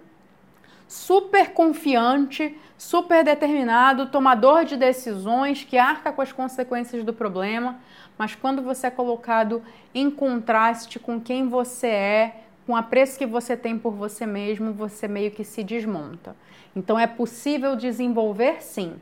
super 0.92 1.54
confiante, 1.54 2.54
super 2.76 3.24
determinado, 3.24 4.08
tomador 4.08 4.66
de 4.66 4.76
decisões, 4.76 5.64
que 5.64 5.78
arca 5.78 6.12
com 6.12 6.20
as 6.20 6.32
consequências 6.32 7.02
do 7.02 7.14
problema, 7.14 7.80
mas 8.18 8.34
quando 8.34 8.60
você 8.60 8.88
é 8.88 8.90
colocado 8.90 9.62
em 9.94 10.10
contraste 10.10 10.98
com 10.98 11.18
quem 11.18 11.48
você 11.48 11.86
é, 11.86 12.42
com 12.66 12.76
a 12.76 12.82
preço 12.82 13.16
que 13.16 13.24
você 13.24 13.56
tem 13.56 13.78
por 13.78 13.94
você 13.94 14.26
mesmo, 14.26 14.74
você 14.74 15.08
meio 15.08 15.30
que 15.30 15.44
se 15.44 15.64
desmonta. 15.64 16.36
Então 16.76 16.98
é 16.98 17.06
possível 17.06 17.74
desenvolver 17.74 18.62
sim, 18.62 18.96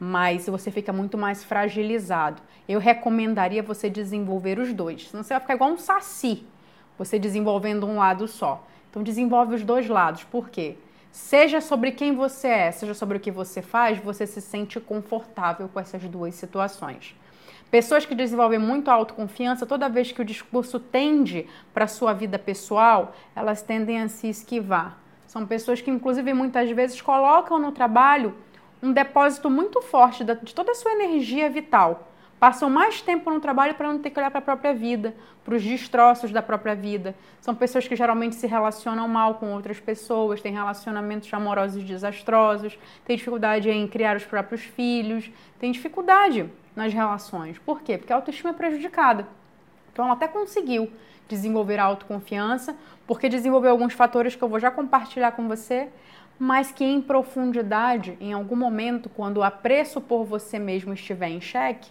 mas 0.00 0.46
você 0.48 0.72
fica 0.72 0.92
muito 0.92 1.16
mais 1.16 1.44
fragilizado. 1.44 2.42
Eu 2.68 2.80
recomendaria 2.80 3.62
você 3.62 3.88
desenvolver 3.88 4.58
os 4.58 4.72
dois, 4.74 5.08
senão 5.08 5.22
você 5.22 5.34
vai 5.34 5.40
ficar 5.40 5.54
igual 5.54 5.70
um 5.70 5.78
saci, 5.78 6.44
você 6.98 7.16
desenvolvendo 7.16 7.86
um 7.86 7.98
lado 7.98 8.26
só. 8.26 8.66
Então 8.90 9.04
desenvolve 9.04 9.54
os 9.54 9.62
dois 9.62 9.88
lados. 9.88 10.24
Por 10.24 10.50
quê? 10.50 10.76
Seja 11.12 11.60
sobre 11.60 11.92
quem 11.92 12.14
você 12.14 12.48
é, 12.48 12.72
seja 12.72 12.94
sobre 12.94 13.18
o 13.18 13.20
que 13.20 13.30
você 13.30 13.60
faz, 13.60 13.98
você 13.98 14.26
se 14.26 14.40
sente 14.40 14.80
confortável 14.80 15.68
com 15.68 15.78
essas 15.78 16.02
duas 16.04 16.34
situações. 16.34 17.14
Pessoas 17.70 18.06
que 18.06 18.14
desenvolvem 18.14 18.58
muito 18.58 18.90
autoconfiança, 18.90 19.66
toda 19.66 19.90
vez 19.90 20.10
que 20.10 20.22
o 20.22 20.24
discurso 20.24 20.80
tende 20.80 21.46
para 21.74 21.84
a 21.84 21.88
sua 21.88 22.14
vida 22.14 22.38
pessoal, 22.38 23.14
elas 23.36 23.60
tendem 23.60 24.00
a 24.00 24.08
se 24.08 24.26
esquivar. 24.26 24.98
São 25.26 25.46
pessoas 25.46 25.82
que, 25.82 25.90
inclusive, 25.90 26.32
muitas 26.32 26.70
vezes 26.70 27.00
colocam 27.02 27.58
no 27.58 27.72
trabalho 27.72 28.34
um 28.82 28.90
depósito 28.90 29.50
muito 29.50 29.82
forte 29.82 30.24
de 30.24 30.54
toda 30.54 30.72
a 30.72 30.74
sua 30.74 30.92
energia 30.92 31.48
vital. 31.50 32.11
Passam 32.42 32.68
mais 32.68 33.00
tempo 33.00 33.30
no 33.30 33.38
trabalho 33.38 33.76
para 33.76 33.86
não 33.86 34.00
ter 34.00 34.10
que 34.10 34.18
olhar 34.18 34.28
para 34.28 34.40
a 34.40 34.42
própria 34.42 34.74
vida, 34.74 35.14
para 35.44 35.54
os 35.54 35.62
destroços 35.62 36.32
da 36.32 36.42
própria 36.42 36.74
vida. 36.74 37.14
São 37.40 37.54
pessoas 37.54 37.86
que 37.86 37.94
geralmente 37.94 38.34
se 38.34 38.48
relacionam 38.48 39.06
mal 39.06 39.36
com 39.36 39.52
outras 39.52 39.78
pessoas, 39.78 40.40
têm 40.40 40.52
relacionamentos 40.52 41.32
amorosos 41.32 41.84
desastrosos, 41.84 42.76
têm 43.04 43.16
dificuldade 43.16 43.70
em 43.70 43.86
criar 43.86 44.16
os 44.16 44.24
próprios 44.24 44.60
filhos, 44.60 45.30
têm 45.60 45.70
dificuldade 45.70 46.50
nas 46.74 46.92
relações. 46.92 47.60
Por 47.60 47.80
quê? 47.80 47.96
Porque 47.96 48.12
a 48.12 48.16
autoestima 48.16 48.50
é 48.50 48.54
prejudicada. 48.54 49.24
Então 49.92 50.04
ela 50.04 50.14
até 50.14 50.26
conseguiu 50.26 50.90
desenvolver 51.28 51.78
a 51.78 51.84
autoconfiança, 51.84 52.74
porque 53.06 53.28
desenvolveu 53.28 53.70
alguns 53.70 53.92
fatores 53.92 54.34
que 54.34 54.42
eu 54.42 54.48
vou 54.48 54.58
já 54.58 54.72
compartilhar 54.72 55.30
com 55.30 55.46
você, 55.46 55.90
mas 56.40 56.72
que 56.72 56.82
em 56.82 57.00
profundidade, 57.00 58.18
em 58.20 58.32
algum 58.32 58.56
momento, 58.56 59.08
quando 59.08 59.36
o 59.36 59.42
apreço 59.44 60.00
por 60.00 60.24
você 60.24 60.58
mesmo 60.58 60.92
estiver 60.92 61.28
em 61.28 61.40
xeque, 61.40 61.88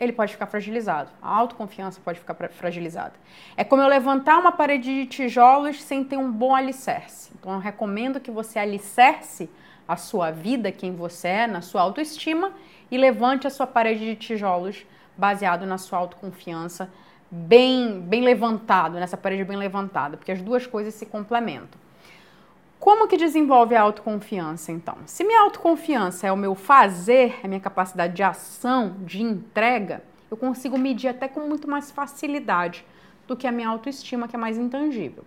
ele 0.00 0.12
pode 0.12 0.32
ficar 0.32 0.46
fragilizado. 0.46 1.10
A 1.20 1.28
autoconfiança 1.28 2.00
pode 2.02 2.18
ficar 2.18 2.34
fragilizada. 2.48 3.12
É 3.56 3.62
como 3.62 3.82
eu 3.82 3.88
levantar 3.88 4.38
uma 4.38 4.50
parede 4.50 5.02
de 5.02 5.06
tijolos 5.06 5.82
sem 5.82 6.02
ter 6.02 6.16
um 6.16 6.32
bom 6.32 6.54
alicerce. 6.54 7.30
Então 7.38 7.52
eu 7.52 7.58
recomendo 7.58 8.18
que 8.18 8.30
você 8.30 8.58
alicerce 8.58 9.50
a 9.86 9.96
sua 9.96 10.30
vida, 10.30 10.72
quem 10.72 10.96
você 10.96 11.28
é, 11.28 11.46
na 11.46 11.60
sua 11.60 11.82
autoestima 11.82 12.52
e 12.90 12.96
levante 12.96 13.46
a 13.46 13.50
sua 13.50 13.66
parede 13.66 14.06
de 14.06 14.16
tijolos 14.16 14.86
baseado 15.16 15.66
na 15.66 15.76
sua 15.76 15.98
autoconfiança, 15.98 16.90
bem, 17.30 18.00
bem 18.00 18.22
levantado, 18.22 18.94
nessa 18.94 19.16
parede 19.16 19.44
bem 19.44 19.56
levantada, 19.56 20.16
porque 20.16 20.32
as 20.32 20.40
duas 20.40 20.66
coisas 20.66 20.94
se 20.94 21.04
complementam. 21.04 21.78
Como 22.80 23.06
que 23.06 23.18
desenvolve 23.18 23.74
a 23.74 23.82
autoconfiança, 23.82 24.72
então? 24.72 24.96
Se 25.04 25.22
minha 25.22 25.42
autoconfiança 25.42 26.26
é 26.26 26.32
o 26.32 26.36
meu 26.36 26.54
fazer, 26.54 27.38
é 27.42 27.46
minha 27.46 27.60
capacidade 27.60 28.14
de 28.14 28.22
ação, 28.22 28.96
de 29.00 29.22
entrega, 29.22 30.02
eu 30.30 30.36
consigo 30.36 30.78
medir 30.78 31.08
até 31.08 31.28
com 31.28 31.40
muito 31.40 31.68
mais 31.68 31.90
facilidade 31.90 32.82
do 33.28 33.36
que 33.36 33.46
a 33.46 33.52
minha 33.52 33.68
autoestima, 33.68 34.26
que 34.26 34.34
é 34.34 34.38
mais 34.38 34.56
intangível. 34.56 35.24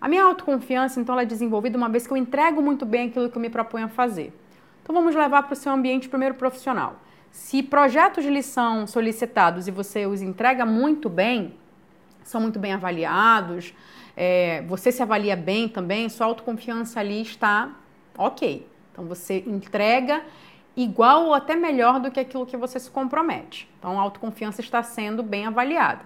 A 0.00 0.08
minha 0.08 0.24
autoconfiança, 0.24 0.98
então, 0.98 1.12
ela 1.12 1.22
é 1.22 1.26
desenvolvida 1.26 1.78
uma 1.78 1.88
vez 1.88 2.08
que 2.08 2.12
eu 2.12 2.16
entrego 2.16 2.60
muito 2.60 2.84
bem 2.84 3.08
aquilo 3.08 3.30
que 3.30 3.36
eu 3.36 3.42
me 3.42 3.50
proponho 3.50 3.84
a 3.84 3.88
fazer. 3.88 4.36
Então, 4.82 4.92
vamos 4.92 5.14
levar 5.14 5.44
para 5.44 5.52
o 5.52 5.56
seu 5.56 5.70
ambiente 5.70 6.08
primeiro 6.08 6.34
profissional. 6.34 6.96
Se 7.30 7.62
projetos 7.62 8.24
de 8.24 8.30
lição 8.30 8.88
solicitados 8.88 9.68
e 9.68 9.70
você 9.70 10.06
os 10.06 10.22
entrega 10.22 10.66
muito 10.66 11.08
bem, 11.08 11.54
são 12.24 12.40
muito 12.40 12.58
bem 12.58 12.72
avaliados, 12.72 13.72
é, 14.22 14.60
você 14.68 14.92
se 14.92 15.02
avalia 15.02 15.34
bem 15.34 15.66
também, 15.66 16.06
sua 16.10 16.26
autoconfiança 16.26 17.00
ali 17.00 17.22
está 17.22 17.74
ok. 18.18 18.68
Então 18.92 19.06
você 19.06 19.42
entrega 19.46 20.22
igual 20.76 21.24
ou 21.24 21.32
até 21.32 21.56
melhor 21.56 21.98
do 21.98 22.10
que 22.10 22.20
aquilo 22.20 22.44
que 22.44 22.54
você 22.54 22.78
se 22.78 22.90
compromete. 22.90 23.66
Então 23.78 23.98
a 23.98 24.02
autoconfiança 24.02 24.60
está 24.60 24.82
sendo 24.82 25.22
bem 25.22 25.46
avaliada. 25.46 26.04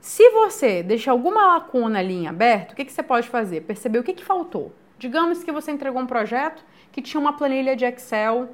Se 0.00 0.30
você 0.30 0.84
deixa 0.84 1.10
alguma 1.10 1.54
lacuna 1.54 1.98
ali 1.98 2.14
em 2.14 2.28
aberto, 2.28 2.72
o 2.72 2.76
que, 2.76 2.84
que 2.84 2.92
você 2.92 3.02
pode 3.02 3.28
fazer? 3.28 3.62
Perceber 3.62 3.98
o 3.98 4.04
que, 4.04 4.12
que 4.12 4.24
faltou. 4.24 4.72
Digamos 4.96 5.42
que 5.42 5.50
você 5.50 5.72
entregou 5.72 6.00
um 6.00 6.06
projeto 6.06 6.64
que 6.92 7.02
tinha 7.02 7.20
uma 7.20 7.32
planilha 7.32 7.74
de 7.74 7.84
Excel 7.84 8.50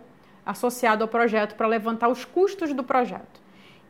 associado 0.47 1.04
ao 1.04 1.09
projeto 1.09 1.57
para 1.57 1.66
levantar 1.66 2.09
os 2.09 2.25
custos 2.25 2.73
do 2.73 2.83
projeto. 2.83 3.38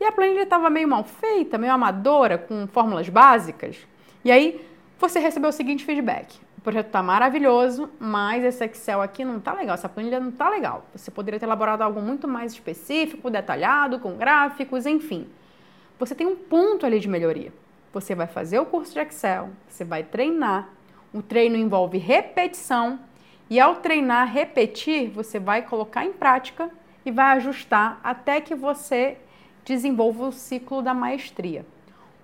E 0.00 0.04
a 0.04 0.10
planilha 0.10 0.42
estava 0.42 0.68
meio 0.68 0.88
mal 0.88 1.04
feita, 1.04 1.56
meio 1.56 1.72
amadora, 1.72 2.36
com 2.36 2.66
fórmulas 2.66 3.08
básicas. 3.08 3.86
E 4.24 4.32
aí 4.32 4.66
você 4.98 5.18
recebeu 5.18 5.50
o 5.50 5.52
seguinte 5.52 5.84
feedback: 5.84 6.38
o 6.58 6.60
projeto 6.60 6.86
está 6.86 7.02
maravilhoso, 7.02 7.88
mas 7.98 8.44
esse 8.44 8.64
Excel 8.64 9.00
aqui 9.00 9.24
não 9.24 9.38
está 9.38 9.52
legal, 9.54 9.74
essa 9.74 9.88
planilha 9.88 10.18
não 10.18 10.30
está 10.30 10.48
legal. 10.48 10.84
Você 10.94 11.10
poderia 11.10 11.38
ter 11.38 11.46
elaborado 11.46 11.82
algo 11.82 12.00
muito 12.00 12.26
mais 12.26 12.52
específico, 12.52 13.30
detalhado, 13.30 14.00
com 14.00 14.16
gráficos, 14.16 14.86
enfim. 14.86 15.28
Você 15.98 16.14
tem 16.14 16.26
um 16.26 16.36
ponto 16.36 16.84
ali 16.84 17.00
de 17.00 17.08
melhoria. 17.08 17.52
Você 17.92 18.14
vai 18.14 18.26
fazer 18.26 18.58
o 18.58 18.66
curso 18.66 18.92
de 18.92 19.00
Excel, 19.00 19.50
você 19.68 19.84
vai 19.84 20.02
treinar. 20.02 20.68
O 21.12 21.22
treino 21.22 21.56
envolve 21.56 21.96
repetição 21.96 23.00
e 23.50 23.58
ao 23.58 23.76
treinar, 23.76 24.30
repetir, 24.30 25.08
você 25.08 25.38
vai 25.38 25.62
colocar 25.62 26.04
em 26.04 26.12
prática 26.12 26.70
e 27.04 27.10
vai 27.10 27.36
ajustar 27.36 27.98
até 28.04 28.40
que 28.40 28.54
você 28.54 29.16
desenvolva 29.64 30.28
o 30.28 30.32
ciclo 30.32 30.82
da 30.82 30.92
maestria. 30.92 31.64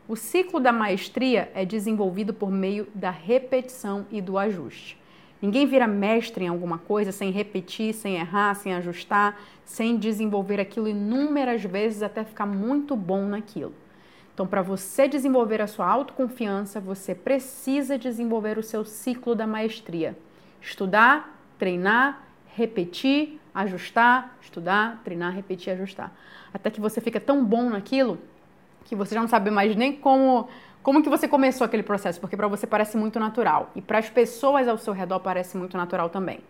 O 0.06 0.16
ciclo 0.16 0.60
da 0.60 0.70
maestria 0.70 1.50
é 1.54 1.64
desenvolvido 1.64 2.34
por 2.34 2.50
meio 2.50 2.86
da 2.94 3.10
repetição 3.10 4.06
e 4.10 4.20
do 4.20 4.36
ajuste. 4.36 4.98
Ninguém 5.40 5.66
vira 5.66 5.86
mestre 5.86 6.44
em 6.44 6.48
alguma 6.48 6.76
coisa 6.76 7.10
sem 7.10 7.30
repetir, 7.30 7.94
sem 7.94 8.16
errar, 8.16 8.54
sem 8.54 8.74
ajustar, 8.74 9.40
sem 9.64 9.96
desenvolver 9.96 10.60
aquilo 10.60 10.88
inúmeras 10.88 11.64
vezes 11.64 12.02
até 12.02 12.22
ficar 12.22 12.44
muito 12.44 12.94
bom 12.94 13.24
naquilo. 13.26 13.72
Então, 14.34 14.46
para 14.46 14.60
você 14.60 15.08
desenvolver 15.08 15.62
a 15.62 15.66
sua 15.66 15.86
autoconfiança, 15.86 16.80
você 16.80 17.14
precisa 17.14 17.96
desenvolver 17.96 18.58
o 18.58 18.62
seu 18.62 18.84
ciclo 18.84 19.34
da 19.34 19.46
maestria. 19.46 20.18
Estudar, 20.60 21.40
treinar, 21.58 22.26
repetir, 22.46 23.40
ajustar, 23.54 24.36
estudar, 24.42 25.00
treinar, 25.02 25.34
repetir, 25.34 25.72
ajustar. 25.72 26.14
Até 26.52 26.70
que 26.70 26.80
você 26.80 27.00
fica 27.00 27.18
tão 27.18 27.42
bom 27.42 27.70
naquilo 27.70 28.18
que 28.84 28.94
você 28.94 29.14
já 29.14 29.20
não 29.20 29.28
sabe 29.28 29.50
mais 29.50 29.74
nem 29.74 29.92
como 29.92 30.48
como 30.82 31.02
que 31.02 31.08
você 31.08 31.26
começou 31.26 31.64
aquele 31.64 31.82
processo, 31.82 32.20
porque 32.20 32.36
para 32.36 32.46
você 32.46 32.66
parece 32.66 32.98
muito 32.98 33.18
natural 33.18 33.70
e 33.74 33.80
para 33.80 33.98
as 33.98 34.10
pessoas 34.10 34.68
ao 34.68 34.76
seu 34.76 34.92
redor 34.92 35.18
parece 35.18 35.56
muito 35.56 35.78
natural 35.78 36.10
também. 36.10 36.40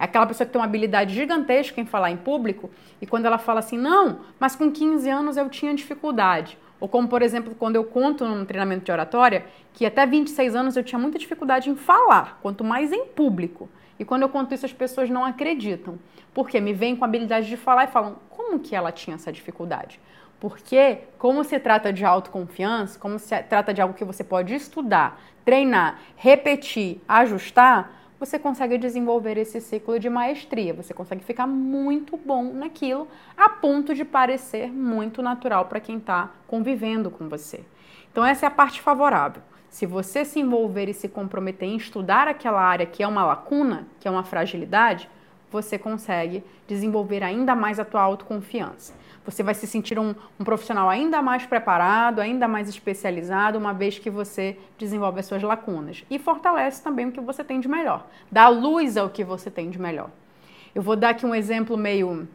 É 0.00 0.04
aquela 0.04 0.26
pessoa 0.26 0.44
que 0.44 0.52
tem 0.52 0.60
uma 0.60 0.66
habilidade 0.66 1.14
gigantesca 1.14 1.80
em 1.80 1.86
falar 1.86 2.10
em 2.10 2.16
público 2.16 2.68
e 3.00 3.06
quando 3.06 3.26
ela 3.26 3.38
fala 3.38 3.60
assim: 3.60 3.78
"Não, 3.78 4.18
mas 4.40 4.56
com 4.56 4.70
15 4.70 5.08
anos 5.08 5.36
eu 5.36 5.48
tinha 5.48 5.72
dificuldade". 5.72 6.58
Ou 6.80 6.88
como, 6.88 7.08
por 7.08 7.22
exemplo, 7.22 7.54
quando 7.54 7.76
eu 7.76 7.84
conto 7.84 8.26
num 8.26 8.44
treinamento 8.44 8.84
de 8.84 8.92
oratória, 8.92 9.46
que 9.72 9.86
até 9.86 10.04
26 10.04 10.54
anos 10.54 10.76
eu 10.76 10.82
tinha 10.82 10.98
muita 10.98 11.18
dificuldade 11.18 11.70
em 11.70 11.76
falar, 11.76 12.38
quanto 12.42 12.64
mais 12.64 12.92
em 12.92 13.06
público. 13.06 13.70
E 13.98 14.04
quando 14.04 14.22
eu 14.22 14.28
conto 14.28 14.52
isso, 14.52 14.66
as 14.66 14.72
pessoas 14.72 15.08
não 15.08 15.24
acreditam. 15.24 15.98
Porque 16.34 16.60
me 16.60 16.72
veem 16.72 16.96
com 16.96 17.04
a 17.04 17.08
habilidade 17.08 17.48
de 17.48 17.56
falar 17.56 17.84
e 17.84 17.88
falam: 17.88 18.16
como 18.28 18.58
que 18.58 18.74
ela 18.74 18.90
tinha 18.90 19.14
essa 19.14 19.32
dificuldade? 19.32 20.00
Porque, 20.44 20.98
como 21.16 21.42
se 21.42 21.58
trata 21.58 21.90
de 21.90 22.04
autoconfiança, 22.04 22.98
como 22.98 23.18
se 23.18 23.34
trata 23.44 23.72
de 23.72 23.80
algo 23.80 23.94
que 23.94 24.04
você 24.04 24.22
pode 24.22 24.54
estudar, 24.54 25.18
treinar, 25.42 25.98
repetir, 26.16 27.00
ajustar, 27.08 27.90
você 28.20 28.38
consegue 28.38 28.76
desenvolver 28.76 29.38
esse 29.38 29.58
ciclo 29.58 29.98
de 29.98 30.10
maestria. 30.10 30.74
Você 30.74 30.92
consegue 30.92 31.24
ficar 31.24 31.46
muito 31.46 32.18
bom 32.18 32.52
naquilo, 32.52 33.08
a 33.34 33.48
ponto 33.48 33.94
de 33.94 34.04
parecer 34.04 34.70
muito 34.70 35.22
natural 35.22 35.64
para 35.64 35.80
quem 35.80 35.96
está 35.96 36.28
convivendo 36.46 37.10
com 37.10 37.26
você. 37.26 37.64
Então, 38.12 38.22
essa 38.22 38.44
é 38.44 38.48
a 38.48 38.50
parte 38.50 38.82
favorável. 38.82 39.40
Se 39.70 39.86
você 39.86 40.26
se 40.26 40.40
envolver 40.40 40.90
e 40.90 40.92
se 40.92 41.08
comprometer 41.08 41.70
em 41.70 41.76
estudar 41.76 42.28
aquela 42.28 42.60
área 42.60 42.84
que 42.84 43.02
é 43.02 43.08
uma 43.08 43.24
lacuna, 43.24 43.86
que 43.98 44.06
é 44.06 44.10
uma 44.10 44.24
fragilidade, 44.24 45.08
você 45.54 45.78
consegue 45.78 46.42
desenvolver 46.66 47.22
ainda 47.22 47.54
mais 47.54 47.78
a 47.78 47.84
tua 47.84 48.02
autoconfiança. 48.02 48.92
Você 49.24 49.40
vai 49.40 49.54
se 49.54 49.68
sentir 49.68 49.96
um, 50.00 50.12
um, 50.38 50.44
profissional 50.44 50.90
ainda 50.90 51.22
mais 51.22 51.46
preparado, 51.46 52.20
ainda 52.20 52.48
mais 52.48 52.68
especializado, 52.68 53.56
uma 53.56 53.72
vez 53.72 53.96
que 53.96 54.10
você 54.10 54.58
desenvolve 54.76 55.20
as 55.20 55.26
suas 55.26 55.44
lacunas. 55.44 56.04
E 56.10 56.18
fortalece 56.18 56.82
também 56.82 57.06
o 57.06 57.12
que 57.12 57.20
você 57.20 57.44
tem 57.44 57.60
de 57.60 57.68
melhor. 57.68 58.04
Dá 58.32 58.48
luz 58.48 58.96
ao 58.96 59.08
que 59.08 59.22
você 59.22 59.48
tem 59.48 59.70
de 59.70 59.78
melhor. 59.78 60.10
Eu 60.74 60.82
vou 60.82 60.96
dar 60.96 61.10
aqui 61.10 61.24
um 61.24 61.34
exemplo 61.34 61.76
meio, 61.76 62.28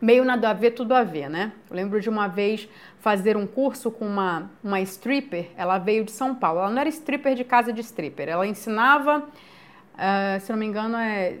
meio 0.00 0.24
nada 0.24 0.50
a 0.50 0.52
ver, 0.52 0.70
tudo 0.70 0.94
a 0.94 1.02
ver, 1.02 1.28
né? 1.28 1.50
Eu 1.68 1.74
lembro 1.74 2.00
de 2.00 2.08
uma 2.08 2.28
vez 2.28 2.68
fazer 3.00 3.36
um 3.36 3.48
curso 3.48 3.90
com 3.90 4.06
uma, 4.06 4.48
uma 4.62 4.80
stripper, 4.80 5.50
ela 5.56 5.76
veio 5.76 6.04
de 6.04 6.12
São 6.12 6.36
Paulo. 6.36 6.60
Ela 6.60 6.70
não 6.70 6.80
era 6.80 6.88
stripper 6.88 7.34
de 7.34 7.42
casa 7.42 7.72
de 7.72 7.80
stripper, 7.80 8.28
ela 8.28 8.46
ensinava, 8.46 9.18
uh, 9.18 10.40
se 10.40 10.52
não 10.52 10.58
me 10.58 10.66
engano, 10.66 10.96
é 10.96 11.38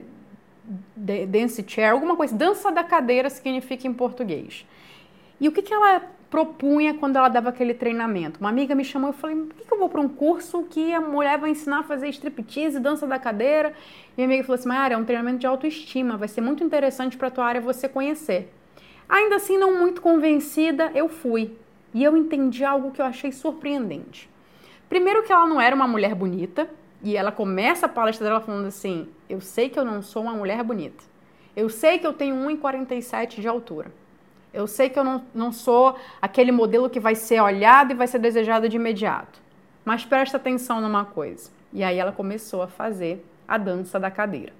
dance 0.96 1.64
chair, 1.66 1.92
alguma 1.92 2.16
coisa, 2.16 2.36
dança 2.36 2.70
da 2.70 2.84
cadeira 2.84 3.28
significa 3.28 3.86
em 3.86 3.92
português. 3.92 4.66
E 5.40 5.48
o 5.48 5.52
que, 5.52 5.62
que 5.62 5.72
ela 5.72 6.02
propunha 6.28 6.94
quando 6.94 7.16
ela 7.16 7.28
dava 7.28 7.48
aquele 7.48 7.74
treinamento? 7.74 8.38
Uma 8.38 8.50
amiga 8.50 8.74
me 8.74 8.84
chamou 8.84 9.10
e 9.10 9.12
falei: 9.12 9.36
por 9.36 9.54
que, 9.54 9.64
que 9.64 9.72
eu 9.72 9.78
vou 9.78 9.88
para 9.88 10.00
um 10.00 10.08
curso 10.08 10.64
que 10.64 10.92
a 10.92 11.00
mulher 11.00 11.38
vai 11.38 11.50
ensinar 11.50 11.80
a 11.80 11.82
fazer 11.82 12.08
striptease, 12.08 12.78
dança 12.78 13.06
da 13.06 13.18
cadeira? 13.18 13.74
Minha 14.16 14.26
amiga 14.26 14.44
falou 14.44 14.58
assim: 14.58 14.68
Mayara, 14.68 14.94
é 14.94 14.96
um 14.96 15.04
treinamento 15.04 15.38
de 15.38 15.46
autoestima, 15.46 16.16
vai 16.16 16.28
ser 16.28 16.40
muito 16.40 16.62
interessante 16.62 17.16
para 17.16 17.28
a 17.28 17.30
tua 17.30 17.44
área 17.44 17.60
você 17.60 17.88
conhecer. 17.88 18.52
Ainda 19.08 19.36
assim, 19.36 19.58
não 19.58 19.76
muito 19.76 20.00
convencida, 20.00 20.92
eu 20.94 21.08
fui. 21.08 21.56
E 21.92 22.04
eu 22.04 22.16
entendi 22.16 22.64
algo 22.64 22.92
que 22.92 23.02
eu 23.02 23.06
achei 23.06 23.32
surpreendente. 23.32 24.30
Primeiro 24.88 25.24
que 25.24 25.32
ela 25.32 25.46
não 25.46 25.60
era 25.60 25.74
uma 25.74 25.88
mulher 25.88 26.14
bonita, 26.14 26.70
e 27.02 27.16
ela 27.16 27.32
começa 27.32 27.86
a 27.86 27.88
palestra 27.88 28.26
dela 28.26 28.40
falando 28.40 28.66
assim: 28.66 29.08
Eu 29.28 29.40
sei 29.40 29.68
que 29.68 29.78
eu 29.78 29.84
não 29.84 30.02
sou 30.02 30.22
uma 30.22 30.34
mulher 30.34 30.62
bonita. 30.62 31.02
Eu 31.56 31.68
sei 31.68 31.98
que 31.98 32.06
eu 32.06 32.12
tenho 32.12 32.36
1,47 32.36 33.40
de 33.40 33.48
altura. 33.48 33.92
Eu 34.52 34.66
sei 34.66 34.88
que 34.88 34.98
eu 34.98 35.04
não, 35.04 35.24
não 35.34 35.52
sou 35.52 35.96
aquele 36.20 36.52
modelo 36.52 36.90
que 36.90 37.00
vai 37.00 37.14
ser 37.14 37.40
olhado 37.40 37.92
e 37.92 37.94
vai 37.94 38.06
ser 38.06 38.18
desejado 38.18 38.68
de 38.68 38.76
imediato. 38.76 39.40
Mas 39.84 40.04
presta 40.04 40.36
atenção 40.36 40.80
numa 40.80 41.04
coisa. 41.04 41.50
E 41.72 41.82
aí 41.84 41.98
ela 41.98 42.12
começou 42.12 42.62
a 42.62 42.68
fazer 42.68 43.24
a 43.46 43.56
dança 43.56 43.98
da 43.98 44.10
cadeira. 44.10 44.52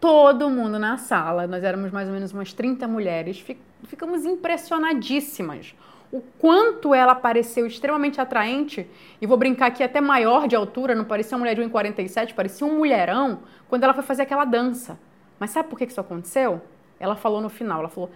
Todo 0.00 0.50
mundo 0.50 0.78
na 0.78 0.98
sala, 0.98 1.46
nós 1.46 1.62
éramos 1.62 1.90
mais 1.90 2.08
ou 2.08 2.14
menos 2.14 2.32
umas 2.32 2.52
30 2.52 2.86
mulheres, 2.86 3.42
ficamos 3.84 4.24
impressionadíssimas 4.24 5.74
o 6.14 6.22
quanto 6.38 6.94
ela 6.94 7.12
pareceu 7.12 7.66
extremamente 7.66 8.20
atraente, 8.20 8.88
e 9.20 9.26
vou 9.26 9.36
brincar 9.36 9.66
aqui 9.66 9.82
até 9.82 10.00
maior 10.00 10.46
de 10.46 10.54
altura, 10.54 10.94
não 10.94 11.04
parecia 11.04 11.36
uma 11.36 11.40
mulher 11.40 11.56
de 11.56 11.62
1,47, 11.62 12.34
parecia 12.34 12.64
um 12.64 12.78
mulherão, 12.78 13.40
quando 13.68 13.82
ela 13.82 13.92
foi 13.92 14.04
fazer 14.04 14.22
aquela 14.22 14.44
dança. 14.44 14.96
Mas 15.40 15.50
sabe 15.50 15.68
por 15.68 15.76
que 15.76 15.84
isso 15.84 16.00
aconteceu? 16.00 16.62
Ela 17.00 17.16
falou 17.16 17.40
no 17.40 17.48
final, 17.48 17.80
ela 17.80 17.88
falou, 17.88 18.12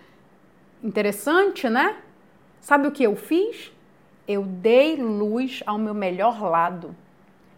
interessante, 0.81 1.69
né? 1.69 1.97
Sabe 2.61 2.87
o 2.87 2.93
que 2.93 3.02
eu 3.02 3.17
fiz? 3.17 3.73
Eu 4.28 4.45
dei 4.45 4.95
luz 4.95 5.61
ao 5.67 5.76
meu 5.76 5.93
melhor 5.93 6.40
lado. 6.40 6.95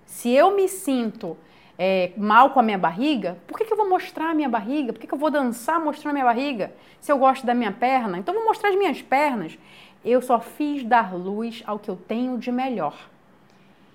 Se 0.06 0.30
eu 0.30 0.56
me 0.56 0.68
sinto 0.68 1.36
é, 1.78 2.12
mal 2.16 2.50
com 2.50 2.60
a 2.60 2.62
minha 2.62 2.78
barriga, 2.78 3.38
por 3.46 3.58
que, 3.58 3.64
que 3.64 3.72
eu 3.72 3.76
vou 3.76 3.88
mostrar 3.88 4.30
a 4.30 4.34
minha 4.34 4.48
barriga? 4.48 4.92
Por 4.92 5.00
que, 5.00 5.06
que 5.06 5.14
eu 5.14 5.18
vou 5.18 5.30
dançar 5.30 5.78
mostrando 5.78 6.10
a 6.10 6.14
minha 6.14 6.24
barriga? 6.24 6.72
Se 7.00 7.10
eu 7.10 7.18
gosto 7.18 7.44
da 7.46 7.54
minha 7.54 7.72
perna, 7.72 8.18
então 8.18 8.34
eu 8.34 8.40
vou 8.40 8.48
mostrar 8.48 8.70
as 8.70 8.76
minhas 8.76 9.00
pernas. 9.02 9.58
Eu 10.04 10.22
só 10.22 10.40
fiz 10.40 10.84
dar 10.84 11.14
luz 11.14 11.62
ao 11.66 11.78
que 11.78 11.90
eu 11.90 11.96
tenho 11.96 12.38
de 12.38 12.50
melhor. 12.50 12.96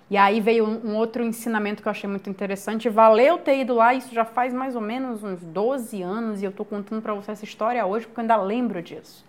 E 0.09 0.17
aí 0.17 0.39
veio 0.39 0.65
um, 0.65 0.95
outro 0.95 1.23
ensinamento 1.23 1.81
que 1.81 1.87
eu 1.87 1.91
achei 1.91 2.07
muito 2.07 2.29
interessante. 2.29 2.87
Valeu 2.87 3.39
ter 3.39 3.61
ido 3.61 3.73
lá, 3.73 3.93
isso 3.93 4.13
já 4.13 4.23
faz 4.23 4.53
mais 4.53 4.75
ou 4.75 4.81
menos 4.81 5.23
uns 5.23 5.41
12 5.41 6.01
anos, 6.03 6.41
e 6.41 6.45
eu 6.45 6.51
estou 6.51 6.65
contando 6.65 7.01
para 7.01 7.13
você 7.13 7.31
essa 7.31 7.43
história 7.43 7.83
hoje 7.85 8.05
porque 8.05 8.19
eu 8.19 8.21
ainda 8.21 8.35
lembro 8.35 8.81
disso. 8.83 9.25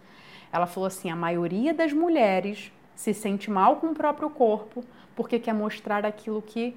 Ela 0.52 0.66
falou 0.66 0.87
assim: 0.87 1.11
a 1.11 1.16
maioria 1.16 1.73
das 1.73 1.95
mulheres 1.95 2.71
se 2.95 3.14
sente 3.14 3.50
mal 3.50 3.76
com 3.76 3.88
o 3.88 3.95
próprio 3.95 4.28
corpo 4.28 4.85
porque 5.14 5.38
quer 5.38 5.54
mostrar 5.54 6.04
aquilo 6.04 6.42
que, 6.42 6.76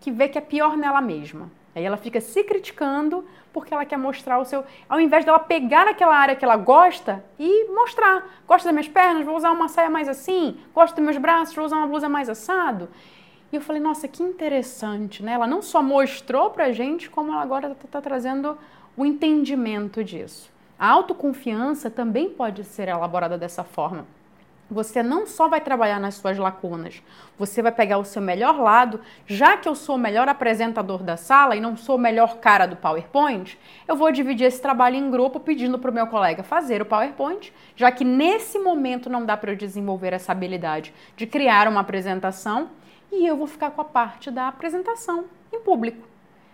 que 0.00 0.12
vê 0.12 0.28
que 0.28 0.38
é 0.38 0.40
pior 0.40 0.76
nela 0.76 1.00
mesma. 1.00 1.50
Aí 1.74 1.84
ela 1.84 1.96
fica 1.96 2.20
se 2.20 2.44
criticando 2.44 3.24
porque 3.52 3.74
ela 3.74 3.84
quer 3.84 3.96
mostrar 3.96 4.38
o 4.38 4.44
seu. 4.44 4.64
Ao 4.88 5.00
invés 5.00 5.24
dela 5.24 5.38
pegar 5.38 5.88
aquela 5.88 6.16
área 6.16 6.36
que 6.36 6.44
ela 6.44 6.56
gosta 6.56 7.24
e 7.38 7.66
mostrar. 7.72 8.42
Gosto 8.46 8.64
das 8.64 8.72
minhas 8.72 8.88
pernas, 8.88 9.24
vou 9.24 9.36
usar 9.36 9.50
uma 9.50 9.68
saia 9.68 9.90
mais 9.90 10.08
assim. 10.08 10.56
Gosto 10.74 10.96
dos 10.96 11.04
meus 11.04 11.16
braços, 11.16 11.54
vou 11.54 11.64
usar 11.64 11.76
uma 11.76 11.86
blusa 11.86 12.08
mais 12.08 12.28
assado. 12.28 12.88
E 13.52 13.56
eu 13.56 13.60
falei, 13.60 13.80
nossa, 13.80 14.08
que 14.08 14.22
interessante, 14.22 15.22
né? 15.22 15.32
Ela 15.32 15.46
não 15.46 15.62
só 15.62 15.82
mostrou 15.82 16.50
pra 16.50 16.72
gente, 16.72 17.08
como 17.08 17.32
ela 17.32 17.42
agora 17.42 17.72
está 17.72 17.88
tá 17.88 18.00
trazendo 18.00 18.58
o 18.96 19.04
entendimento 19.04 20.02
disso. 20.02 20.50
A 20.78 20.88
autoconfiança 20.88 21.88
também 21.88 22.28
pode 22.28 22.64
ser 22.64 22.88
elaborada 22.88 23.38
dessa 23.38 23.62
forma 23.62 24.06
você 24.74 25.02
não 25.02 25.26
só 25.26 25.48
vai 25.48 25.60
trabalhar 25.60 26.00
nas 26.00 26.16
suas 26.16 26.36
lacunas, 26.36 27.00
você 27.38 27.62
vai 27.62 27.70
pegar 27.70 27.98
o 27.98 28.04
seu 28.04 28.20
melhor 28.20 28.58
lado. 28.58 29.00
Já 29.26 29.56
que 29.56 29.68
eu 29.68 29.74
sou 29.74 29.94
o 29.94 29.98
melhor 29.98 30.28
apresentador 30.28 31.02
da 31.02 31.16
sala 31.16 31.54
e 31.54 31.60
não 31.60 31.76
sou 31.76 31.94
o 31.96 31.98
melhor 31.98 32.38
cara 32.38 32.66
do 32.66 32.74
PowerPoint, 32.74 33.56
eu 33.86 33.94
vou 33.96 34.10
dividir 34.10 34.46
esse 34.46 34.60
trabalho 34.60 34.96
em 34.96 35.10
grupo 35.10 35.38
pedindo 35.38 35.78
para 35.78 35.90
o 35.90 35.94
meu 35.94 36.08
colega 36.08 36.42
fazer 36.42 36.82
o 36.82 36.86
PowerPoint, 36.86 37.52
já 37.76 37.92
que 37.92 38.04
nesse 38.04 38.58
momento 38.58 39.08
não 39.08 39.24
dá 39.24 39.36
para 39.36 39.52
eu 39.52 39.56
desenvolver 39.56 40.12
essa 40.12 40.32
habilidade 40.32 40.92
de 41.16 41.26
criar 41.26 41.68
uma 41.68 41.80
apresentação 41.80 42.70
e 43.12 43.24
eu 43.26 43.36
vou 43.36 43.46
ficar 43.46 43.70
com 43.70 43.80
a 43.80 43.84
parte 43.84 44.30
da 44.30 44.48
apresentação 44.48 45.26
em 45.52 45.60
público. 45.60 46.06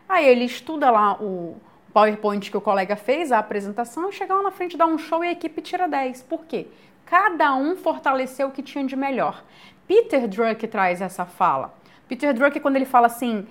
Aí 0.07 0.29
ele 0.29 0.45
estuda 0.45 0.90
lá 0.90 1.14
o 1.14 1.57
PowerPoint 1.92 2.51
que 2.51 2.57
o 2.57 2.61
colega 2.61 2.97
fez, 2.97 3.33
a 3.33 3.38
apresentação, 3.38 4.09
e 4.09 4.12
chega 4.12 4.35
lá 4.35 4.42
na 4.42 4.51
frente, 4.51 4.77
dá 4.77 4.87
um 4.87 4.99
show 4.99 5.25
e 5.25 5.29
a 5.29 5.33
equipe 5.33 5.61
tira 5.61 5.88
10. 5.88 6.23
Por 6.23 6.45
quê? 6.45 6.66
Cada 7.11 7.57
um 7.57 7.75
fortaleceu 7.75 8.46
o 8.46 8.51
que 8.53 8.62
tinha 8.62 8.85
de 8.85 8.94
melhor. 8.94 9.42
Peter 9.85 10.29
Drucker 10.29 10.70
traz 10.70 11.01
essa 11.01 11.27
fala. 11.27 11.75
Peter 12.07 12.33
Drucker, 12.33 12.62
quando 12.62 12.77
ele 12.77 12.85
fala 12.85 13.09
assim, 13.09 13.49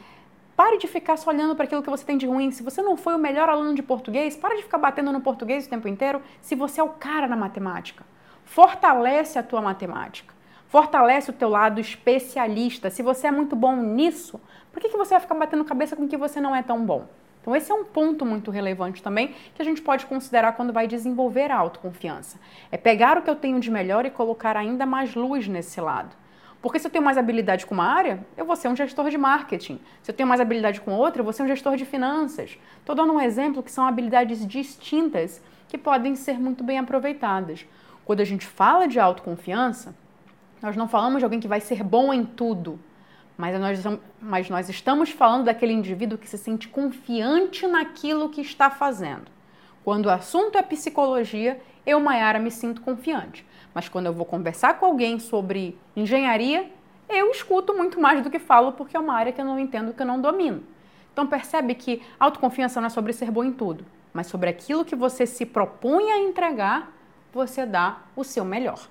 pare 0.55 0.77
de 0.77 0.87
ficar 0.87 1.17
só 1.17 1.29
olhando 1.29 1.53
para 1.57 1.65
aquilo 1.65 1.83
que 1.83 1.89
você 1.89 2.05
tem 2.05 2.17
de 2.17 2.25
ruim. 2.25 2.51
Se 2.51 2.63
você 2.63 2.81
não 2.81 2.95
foi 2.95 3.13
o 3.15 3.19
melhor 3.19 3.49
aluno 3.49 3.75
de 3.75 3.83
português, 3.83 4.37
para 4.37 4.55
de 4.55 4.63
ficar 4.63 4.77
batendo 4.77 5.11
no 5.11 5.19
português 5.19 5.65
o 5.65 5.69
tempo 5.69 5.89
inteiro 5.89 6.21
se 6.39 6.55
você 6.55 6.79
é 6.79 6.83
o 6.85 6.87
cara 6.87 7.27
na 7.27 7.35
matemática. 7.35 8.05
Fortalece 8.45 9.37
a 9.37 9.43
tua 9.43 9.61
matemática. 9.61 10.33
Fortalece 10.69 11.29
o 11.29 11.33
teu 11.33 11.49
lado 11.49 11.81
especialista. 11.81 12.89
Se 12.89 13.03
você 13.03 13.27
é 13.27 13.31
muito 13.31 13.57
bom 13.57 13.75
nisso, 13.75 14.39
por 14.71 14.81
que, 14.81 14.87
que 14.87 14.95
você 14.95 15.15
vai 15.15 15.19
ficar 15.19 15.35
batendo 15.35 15.65
cabeça 15.65 15.97
com 15.97 16.07
que 16.07 16.15
você 16.15 16.39
não 16.39 16.55
é 16.55 16.63
tão 16.63 16.85
bom? 16.85 17.09
Então, 17.49 17.57
esse 17.57 17.71
é 17.71 17.73
um 17.73 17.83
ponto 17.83 18.23
muito 18.27 18.51
relevante 18.51 19.01
também 19.01 19.33
que 19.55 19.59
a 19.59 19.65
gente 19.65 19.81
pode 19.81 20.05
considerar 20.05 20.51
quando 20.51 20.71
vai 20.71 20.85
desenvolver 20.85 21.49
a 21.49 21.57
autoconfiança. 21.57 22.39
É 22.71 22.77
pegar 22.77 23.17
o 23.17 23.23
que 23.23 23.29
eu 23.29 23.35
tenho 23.35 23.59
de 23.59 23.71
melhor 23.71 24.05
e 24.05 24.11
colocar 24.11 24.55
ainda 24.55 24.85
mais 24.85 25.15
luz 25.15 25.47
nesse 25.47 25.81
lado. 25.81 26.15
Porque 26.61 26.77
se 26.77 26.85
eu 26.85 26.91
tenho 26.91 27.03
mais 27.03 27.17
habilidade 27.17 27.65
com 27.65 27.73
uma 27.73 27.87
área, 27.87 28.23
eu 28.37 28.45
vou 28.45 28.55
ser 28.55 28.67
um 28.67 28.75
gestor 28.75 29.09
de 29.09 29.17
marketing. 29.17 29.79
Se 30.03 30.11
eu 30.11 30.15
tenho 30.15 30.29
mais 30.29 30.39
habilidade 30.39 30.79
com 30.79 30.91
outra, 30.93 31.21
eu 31.21 31.23
vou 31.23 31.33
ser 31.33 31.41
um 31.41 31.47
gestor 31.47 31.75
de 31.75 31.85
finanças. 31.85 32.55
Estou 32.81 32.93
dando 32.93 33.13
um 33.13 33.19
exemplo 33.19 33.63
que 33.63 33.71
são 33.71 33.87
habilidades 33.87 34.45
distintas 34.45 35.41
que 35.67 35.77
podem 35.77 36.15
ser 36.15 36.39
muito 36.39 36.63
bem 36.63 36.77
aproveitadas. 36.77 37.65
Quando 38.05 38.19
a 38.19 38.25
gente 38.25 38.45
fala 38.45 38.87
de 38.87 38.99
autoconfiança, 38.99 39.95
nós 40.61 40.75
não 40.75 40.87
falamos 40.87 41.17
de 41.17 41.23
alguém 41.23 41.39
que 41.39 41.47
vai 41.47 41.61
ser 41.61 41.81
bom 41.81 42.13
em 42.13 42.23
tudo 42.23 42.79
mas 43.39 43.57
nós, 43.57 43.81
mas 44.21 44.49
nós 44.49 44.67
estamos 44.67 45.11
falando 45.11 45.45
daquele 45.45 45.71
indivíduo 45.71 46.17
que 46.17 46.27
se 46.27 46.37
sente 46.37 46.67
confiante 46.67 47.65
naquilo 47.65 48.27
que 48.27 48.41
está 48.41 48.69
fazendo. 48.69 49.31
Quando 49.81 50.07
o 50.07 50.09
assunto 50.09 50.57
é 50.57 50.61
psicologia, 50.61 51.57
eu, 51.85 52.01
Mayara, 52.01 52.37
me 52.37 52.51
sinto 52.51 52.81
confiante. 52.81 53.45
Mas 53.73 53.87
quando 53.87 54.07
eu 54.07 54.13
vou 54.13 54.25
conversar 54.25 54.77
com 54.77 54.85
alguém 54.85 55.19
sobre 55.19 55.79
engenharia, 55.95 56.69
eu 57.07 57.31
escuto 57.31 57.73
muito 57.73 57.97
mais 57.97 58.21
do 58.21 58.29
que 58.29 58.39
falo, 58.39 58.73
porque 58.73 58.97
é 58.97 58.99
uma 58.99 59.13
área 59.13 59.31
que 59.31 59.39
eu 59.39 59.45
não 59.45 59.57
entendo, 59.57 59.93
que 59.93 60.01
eu 60.01 60.05
não 60.05 60.19
domino. 60.19 60.61
Então 61.13 61.25
percebe 61.25 61.75
que 61.75 62.01
autoconfiança 62.19 62.81
não 62.81 62.87
é 62.87 62.89
sobre 62.89 63.13
ser 63.13 63.31
bom 63.31 63.45
em 63.45 63.53
tudo, 63.53 63.85
mas 64.13 64.27
sobre 64.27 64.49
aquilo 64.49 64.83
que 64.83 64.97
você 64.97 65.25
se 65.25 65.45
propõe 65.45 66.11
a 66.11 66.17
entregar, 66.19 66.91
você 67.31 67.65
dá 67.65 67.99
o 68.17 68.23
seu 68.25 68.43
melhor. 68.43 68.89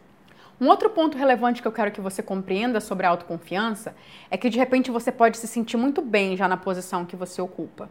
Um 0.61 0.67
outro 0.67 0.91
ponto 0.91 1.17
relevante 1.17 1.63
que 1.63 1.69
eu 1.69 1.73
quero 1.73 1.93
que 1.93 2.01
você 2.01 2.21
compreenda 2.21 2.81
sobre 2.81 3.07
a 3.07 3.11
autoconfiança 3.11 3.95
é 4.29 4.37
que 4.37 4.51
de 4.51 4.59
repente 4.59 4.91
você 4.91 5.13
pode 5.13 5.39
se 5.39 5.47
sentir 5.47 5.77
muito 5.77 6.03
bem 6.03 6.37
já 6.37 6.49
na 6.49 6.57
posição 6.57 7.05
que 7.05 7.15
você 7.15 7.41
ocupa. 7.41 7.89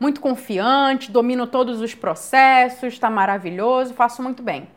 Muito 0.00 0.20
confiante, 0.20 1.12
domino 1.12 1.46
todos 1.46 1.80
os 1.80 1.94
processos, 1.94 2.94
está 2.94 3.08
maravilhoso, 3.08 3.94
faço 3.94 4.20
muito 4.20 4.42
bem. 4.42 4.68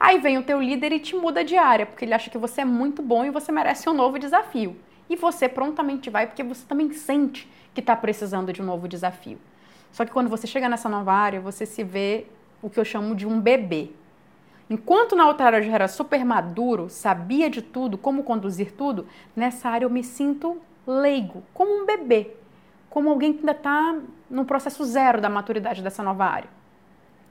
Aí 0.00 0.18
vem 0.18 0.38
o 0.38 0.42
teu 0.42 0.60
líder 0.60 0.92
e 0.92 0.98
te 0.98 1.14
muda 1.14 1.44
de 1.44 1.56
área, 1.56 1.84
porque 1.84 2.04
ele 2.04 2.14
acha 2.14 2.30
que 2.30 2.38
você 2.38 2.62
é 2.62 2.64
muito 2.64 3.02
bom 3.02 3.26
e 3.26 3.30
você 3.30 3.52
merece 3.52 3.88
um 3.90 3.94
novo 3.94 4.18
desafio. 4.18 4.74
E 5.08 5.16
você 5.16 5.48
prontamente 5.50 6.08
vai 6.08 6.26
porque 6.26 6.42
você 6.42 6.64
também 6.66 6.90
sente 6.92 7.46
que 7.74 7.80
está 7.80 7.94
precisando 7.94 8.54
de 8.54 8.62
um 8.62 8.64
novo 8.64 8.88
desafio. 8.88 9.38
Só 9.92 10.04
que 10.06 10.12
quando 10.12 10.30
você 10.30 10.46
chega 10.46 10.66
nessa 10.66 10.88
nova 10.88 11.12
área, 11.12 11.40
você 11.40 11.66
se 11.66 11.84
vê 11.84 12.26
o 12.62 12.70
que 12.70 12.80
eu 12.80 12.84
chamo 12.86 13.14
de 13.14 13.26
um 13.26 13.38
bebê. 13.38 13.90
Enquanto 14.68 15.14
na 15.14 15.28
outra 15.28 15.46
área 15.46 15.58
eu 15.58 15.62
já 15.62 15.72
era 15.72 15.86
super 15.86 16.24
maduro, 16.24 16.90
sabia 16.90 17.48
de 17.48 17.62
tudo, 17.62 17.96
como 17.96 18.24
conduzir 18.24 18.72
tudo, 18.72 19.06
nessa 19.34 19.68
área 19.68 19.84
eu 19.84 19.90
me 19.90 20.02
sinto 20.02 20.60
leigo, 20.84 21.44
como 21.54 21.82
um 21.82 21.86
bebê, 21.86 22.32
como 22.90 23.08
alguém 23.08 23.32
que 23.32 23.40
ainda 23.40 23.52
está 23.52 23.96
no 24.28 24.44
processo 24.44 24.84
zero 24.84 25.20
da 25.20 25.28
maturidade 25.28 25.82
dessa 25.82 26.02
nova 26.02 26.24
área. 26.24 26.48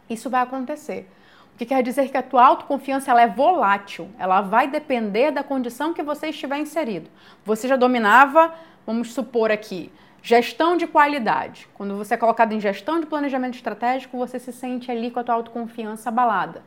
Isso 0.09 0.29
vai 0.29 0.41
acontecer. 0.41 1.09
O 1.53 1.57
que 1.57 1.65
quer 1.65 1.83
dizer 1.83 2.09
que 2.09 2.15
a 2.15 2.23
tua 2.23 2.45
autoconfiança 2.45 3.11
ela 3.11 3.21
é 3.21 3.27
volátil, 3.27 4.09
ela 4.17 4.39
vai 4.39 4.69
depender 4.69 5.31
da 5.31 5.43
condição 5.43 5.93
que 5.93 6.03
você 6.03 6.29
estiver 6.29 6.57
inserido. 6.59 7.09
Você 7.43 7.67
já 7.67 7.75
dominava, 7.75 8.53
vamos 8.85 9.13
supor 9.13 9.51
aqui, 9.51 9.91
gestão 10.21 10.77
de 10.77 10.87
qualidade. 10.87 11.67
Quando 11.73 11.97
você 11.97 12.13
é 12.13 12.17
colocado 12.17 12.53
em 12.53 12.61
gestão 12.61 13.01
de 13.01 13.05
planejamento 13.05 13.55
estratégico, 13.55 14.17
você 14.17 14.39
se 14.39 14.53
sente 14.53 14.89
ali 14.89 15.11
com 15.11 15.19
a 15.19 15.23
tua 15.23 15.35
autoconfiança 15.35 16.07
abalada 16.07 16.63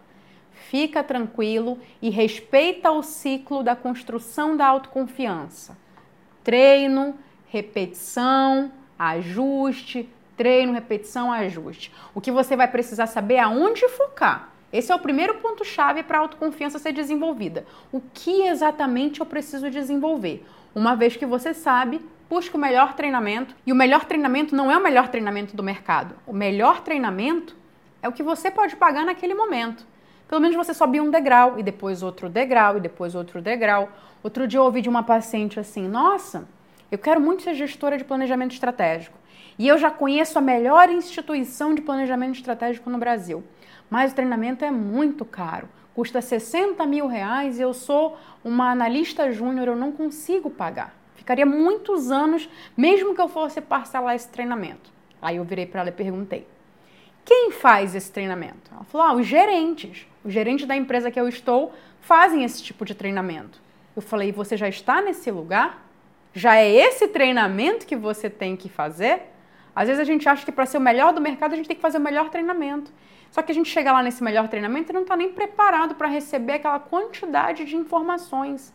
fica 0.71 1.03
tranquilo 1.03 1.79
e 2.01 2.11
respeita 2.11 2.91
o 2.91 3.03
ciclo 3.03 3.63
da 3.63 3.77
construção 3.77 4.57
da 4.57 4.67
autoconfiança. 4.67 5.77
Treino, 6.43 7.15
repetição, 7.47 8.73
ajuste, 8.99 10.09
Treino, 10.39 10.73
repetição, 10.73 11.33
ajuste. 11.33 11.93
O 12.15 12.21
que 12.21 12.31
você 12.31 12.55
vai 12.55 12.69
precisar 12.69 13.09
saber 13.09 13.35
é 13.35 13.41
aonde 13.41 13.89
focar. 13.89 14.51
Esse 14.73 14.93
é 14.93 14.95
o 14.95 15.01
primeiro 15.01 15.35
ponto-chave 15.39 16.05
para 16.05 16.17
a 16.17 16.21
autoconfiança 16.21 16.79
ser 16.79 16.93
desenvolvida. 16.93 17.67
O 17.91 18.01
que 18.01 18.43
exatamente 18.43 19.19
eu 19.19 19.27
preciso 19.27 19.69
desenvolver? 19.69 20.47
Uma 20.73 20.95
vez 20.95 21.17
que 21.17 21.27
você 21.27 21.53
sabe, 21.53 22.01
busque 22.31 22.55
o 22.55 22.59
melhor 22.59 22.95
treinamento. 22.95 23.53
E 23.67 23.73
o 23.73 23.75
melhor 23.75 24.05
treinamento 24.05 24.55
não 24.55 24.71
é 24.71 24.79
o 24.79 24.83
melhor 24.83 25.09
treinamento 25.09 25.57
do 25.57 25.63
mercado. 25.63 26.15
O 26.25 26.33
melhor 26.33 26.83
treinamento 26.83 27.57
é 28.01 28.09
o 28.09 28.13
que 28.13 28.23
você 28.23 28.49
pode 28.49 28.77
pagar 28.77 29.05
naquele 29.05 29.35
momento. 29.35 29.85
Pelo 30.29 30.43
menos 30.43 30.55
você 30.55 30.75
sobe 30.75 31.01
um 31.01 31.11
degrau 31.11 31.59
e 31.59 31.63
depois 31.63 32.03
outro 32.03 32.29
degrau 32.29 32.77
e 32.77 32.81
depois 32.81 33.15
outro 33.15 33.41
degrau. 33.41 33.89
Outro 34.23 34.47
dia 34.47 34.61
eu 34.61 34.65
ouvi 34.65 34.83
de 34.83 34.89
uma 34.89 35.03
paciente 35.03 35.59
assim: 35.59 35.89
Nossa, 35.89 36.47
eu 36.93 36.99
quero 36.99 37.19
muito 37.19 37.43
ser 37.43 37.55
gestora 37.55 37.97
de 37.97 38.05
planejamento 38.05 38.53
estratégico. 38.53 39.17
E 39.59 39.67
eu 39.67 39.79
já 39.79 39.91
conheço 39.91 40.39
a 40.39 40.43
melhor 40.43 40.91
instituição 40.91 41.75
de 41.75 41.81
planejamento 41.81 42.37
estratégico 42.37 42.91
no 42.91 42.99
Brasil. 42.99 43.43
Mas 43.89 44.13
o 44.13 44.15
treinamento 44.15 44.65
é 44.65 44.71
muito 44.71 45.25
caro. 45.25 45.69
Custa 45.95 46.21
60 46.21 46.85
mil 46.87 47.07
reais 47.07 47.59
e 47.59 47.63
eu 47.63 47.73
sou 47.73 48.17
uma 48.45 48.71
analista 48.71 49.33
júnior, 49.33 49.67
eu 49.67 49.77
não 49.77 49.91
consigo 49.91 50.49
pagar. 50.49 50.95
Ficaria 51.17 51.45
muitos 51.45 52.13
anos, 52.13 52.49
mesmo 52.77 53.15
que 53.15 53.21
eu 53.21 53.29
fosse 53.29 53.61
parcelar 53.61 54.15
esse 54.15 54.29
treinamento. 54.29 54.93
Aí 55.21 55.37
eu 55.37 55.45
virei 55.45 55.67
para 55.67 55.81
ela 55.81 55.89
e 55.89 55.93
perguntei: 55.93 56.47
quem 57.29 57.51
faz 57.51 57.95
esse 57.95 58.11
treinamento? 58.11 58.71
Ela 58.73 58.85
falou: 58.85 59.07
ah, 59.07 59.13
os 59.13 59.27
gerentes. 59.27 60.07
Os 60.25 60.33
gerentes 60.33 60.67
da 60.67 60.75
empresa 60.75 61.11
que 61.11 61.21
eu 61.21 61.29
estou 61.29 61.75
fazem 62.01 62.43
esse 62.43 62.63
tipo 62.63 62.87
de 62.87 62.95
treinamento. 62.95 63.61
Eu 63.95 64.01
falei: 64.01 64.33
você 64.33 64.57
já 64.57 64.67
está 64.67 65.03
nesse 65.03 65.31
lugar? 65.31 65.87
Já 66.33 66.57
é 66.57 66.67
esse 66.71 67.07
treinamento 67.09 67.87
que 67.87 67.95
você 67.95 68.31
tem 68.31 68.57
que 68.57 68.71
fazer? 68.71 69.31
Às 69.77 69.89
vezes 69.89 70.01
a 70.01 70.05
gente 70.05 70.27
acha 70.27 70.43
que 70.43 70.51
para 70.51 70.65
ser 70.65 70.79
o 70.79 70.81
melhor 70.81 71.13
do 71.13 71.21
mercado 71.21 71.53
a 71.53 71.57
gente 71.57 71.67
tem 71.67 71.77
que 71.77 71.83
fazer 71.83 71.99
o 71.99 72.01
melhor 72.01 72.31
treinamento. 72.31 72.91
Só 73.31 73.43
que 73.43 73.53
a 73.53 73.55
gente 73.55 73.69
chega 73.69 73.93
lá 73.93 74.03
nesse 74.03 74.25
melhor 74.25 74.49
treinamento 74.49 74.91
e 74.91 74.95
não 74.95 75.03
está 75.03 75.15
nem 75.15 75.31
preparado 75.31 75.97
para 75.97 76.09
receber 76.09 76.55
aquela 76.55 76.81
quantidade 76.81 77.67
de 77.67 77.77
informações. 77.77 78.73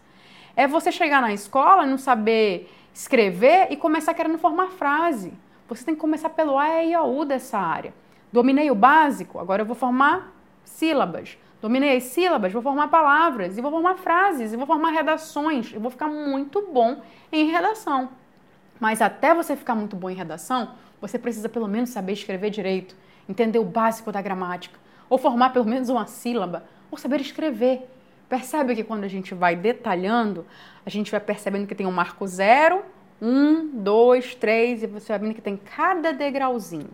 É 0.55 0.67
você 0.67 0.91
chegar 0.91 1.21
na 1.21 1.33
escola, 1.33 1.87
não 1.87 1.97
saber 1.97 2.71
escrever 2.93 3.71
e 3.71 3.75
começar 3.75 4.13
querendo 4.13 4.37
formar 4.37 4.67
frase. 4.67 5.33
Você 5.67 5.83
tem 5.83 5.95
que 5.95 6.01
começar 6.01 6.29
pelo 6.29 6.59
A 6.59 6.83
e 6.83 6.95
O 6.95 7.25
dessa 7.25 7.57
área. 7.57 7.93
Dominei 8.33 8.69
o 8.69 8.75
básico, 8.75 9.39
agora 9.39 9.61
eu 9.61 9.65
vou 9.65 9.75
formar 9.75 10.33
sílabas. 10.65 11.37
Dominei 11.61 11.95
as 11.95 12.03
sílabas, 12.03 12.51
vou 12.51 12.61
formar 12.61 12.89
palavras, 12.89 13.57
e 13.57 13.61
vou 13.61 13.71
formar 13.71 13.95
frases, 13.95 14.51
e 14.51 14.57
vou 14.57 14.65
formar 14.65 14.89
redações. 14.89 15.71
Eu 15.73 15.79
vou 15.79 15.89
ficar 15.89 16.09
muito 16.09 16.61
bom 16.73 17.01
em 17.31 17.49
redação. 17.49 18.09
Mas 18.79 19.01
até 19.01 19.33
você 19.33 19.55
ficar 19.55 19.75
muito 19.75 19.95
bom 19.95 20.09
em 20.09 20.15
redação, 20.15 20.71
você 20.99 21.17
precisa 21.17 21.47
pelo 21.47 21.69
menos 21.69 21.91
saber 21.91 22.11
escrever 22.11 22.49
direito 22.49 22.95
entender 23.27 23.59
o 23.59 23.63
básico 23.63 24.11
da 24.11 24.21
gramática, 24.21 24.77
ou 25.09 25.17
formar 25.17 25.51
pelo 25.51 25.65
menos 25.65 25.89
uma 25.89 26.05
sílaba, 26.07 26.63
ou 26.91 26.97
saber 26.97 27.21
escrever. 27.21 27.89
Percebe 28.27 28.75
que 28.75 28.83
quando 28.83 29.03
a 29.03 29.07
gente 29.07 29.33
vai 29.33 29.55
detalhando, 29.55 30.45
a 30.85 30.89
gente 30.89 31.11
vai 31.11 31.19
percebendo 31.19 31.67
que 31.67 31.75
tem 31.75 31.85
um 31.85 31.91
marco 31.91 32.25
zero, 32.27 32.83
um, 33.21 33.67
dois, 33.81 34.35
três, 34.35 34.83
e 34.83 34.87
você 34.87 35.13
vai 35.13 35.19
vendo 35.19 35.35
que 35.35 35.41
tem 35.41 35.57
cada 35.57 36.11
degrauzinho. 36.11 36.89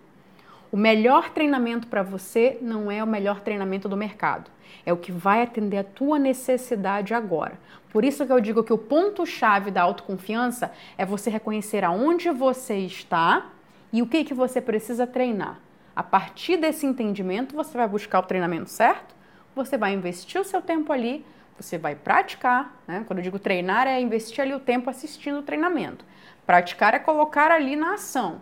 O 0.72 0.78
melhor 0.78 1.32
treinamento 1.32 1.88
para 1.88 2.04
você 2.04 2.58
não 2.62 2.92
é 2.92 3.04
o 3.04 3.08
melhor 3.08 3.42
treinamento 3.42 3.90
do 3.90 3.98
mercado. 3.98 4.52
É 4.86 4.94
o 4.94 4.98
que 4.98 5.12
vai 5.12 5.42
atender 5.42 5.78
a 5.78 5.84
tua 5.84 6.20
necessidade 6.20 7.14
agora. 7.14 7.60
Por 7.92 8.06
isso 8.06 8.24
que 8.24 8.32
eu 8.32 8.40
digo 8.40 8.64
que 8.64 8.72
o 8.72 8.78
ponto-chave 8.78 9.72
da 9.72 9.82
autoconfiança 9.82 10.72
é 10.96 11.04
você 11.04 11.32
reconhecer 11.32 11.84
aonde 11.84 12.30
você 12.30 12.78
está 12.78 13.50
e 13.92 14.04
o 14.04 14.08
que, 14.08 14.24
que 14.24 14.34
você 14.34 14.62
precisa 14.62 15.08
treinar. 15.08 15.60
A 15.96 16.04
partir 16.04 16.58
desse 16.58 16.86
entendimento, 16.86 17.56
você 17.56 17.76
vai 17.76 17.88
buscar 17.88 18.20
o 18.20 18.24
treinamento 18.24 18.70
certo, 18.70 19.16
você 19.56 19.76
vai 19.76 19.92
investir 19.92 20.40
o 20.40 20.46
seu 20.46 20.62
tempo 20.62 20.94
ali, 20.94 21.26
você 21.60 21.80
vai 21.80 21.96
praticar. 21.96 22.80
Né? 22.88 23.04
Quando 23.08 23.20
eu 23.20 23.24
digo 23.24 23.40
treinar, 23.40 23.88
é 23.88 24.00
investir 24.00 24.42
ali 24.42 24.54
o 24.54 24.60
tempo 24.60 24.88
assistindo 24.88 25.40
o 25.40 25.44
treinamento. 25.44 26.06
Praticar 26.46 26.94
é 26.94 27.00
colocar 27.00 27.50
ali 27.52 27.76
na 27.76 27.96
ação. 27.96 28.42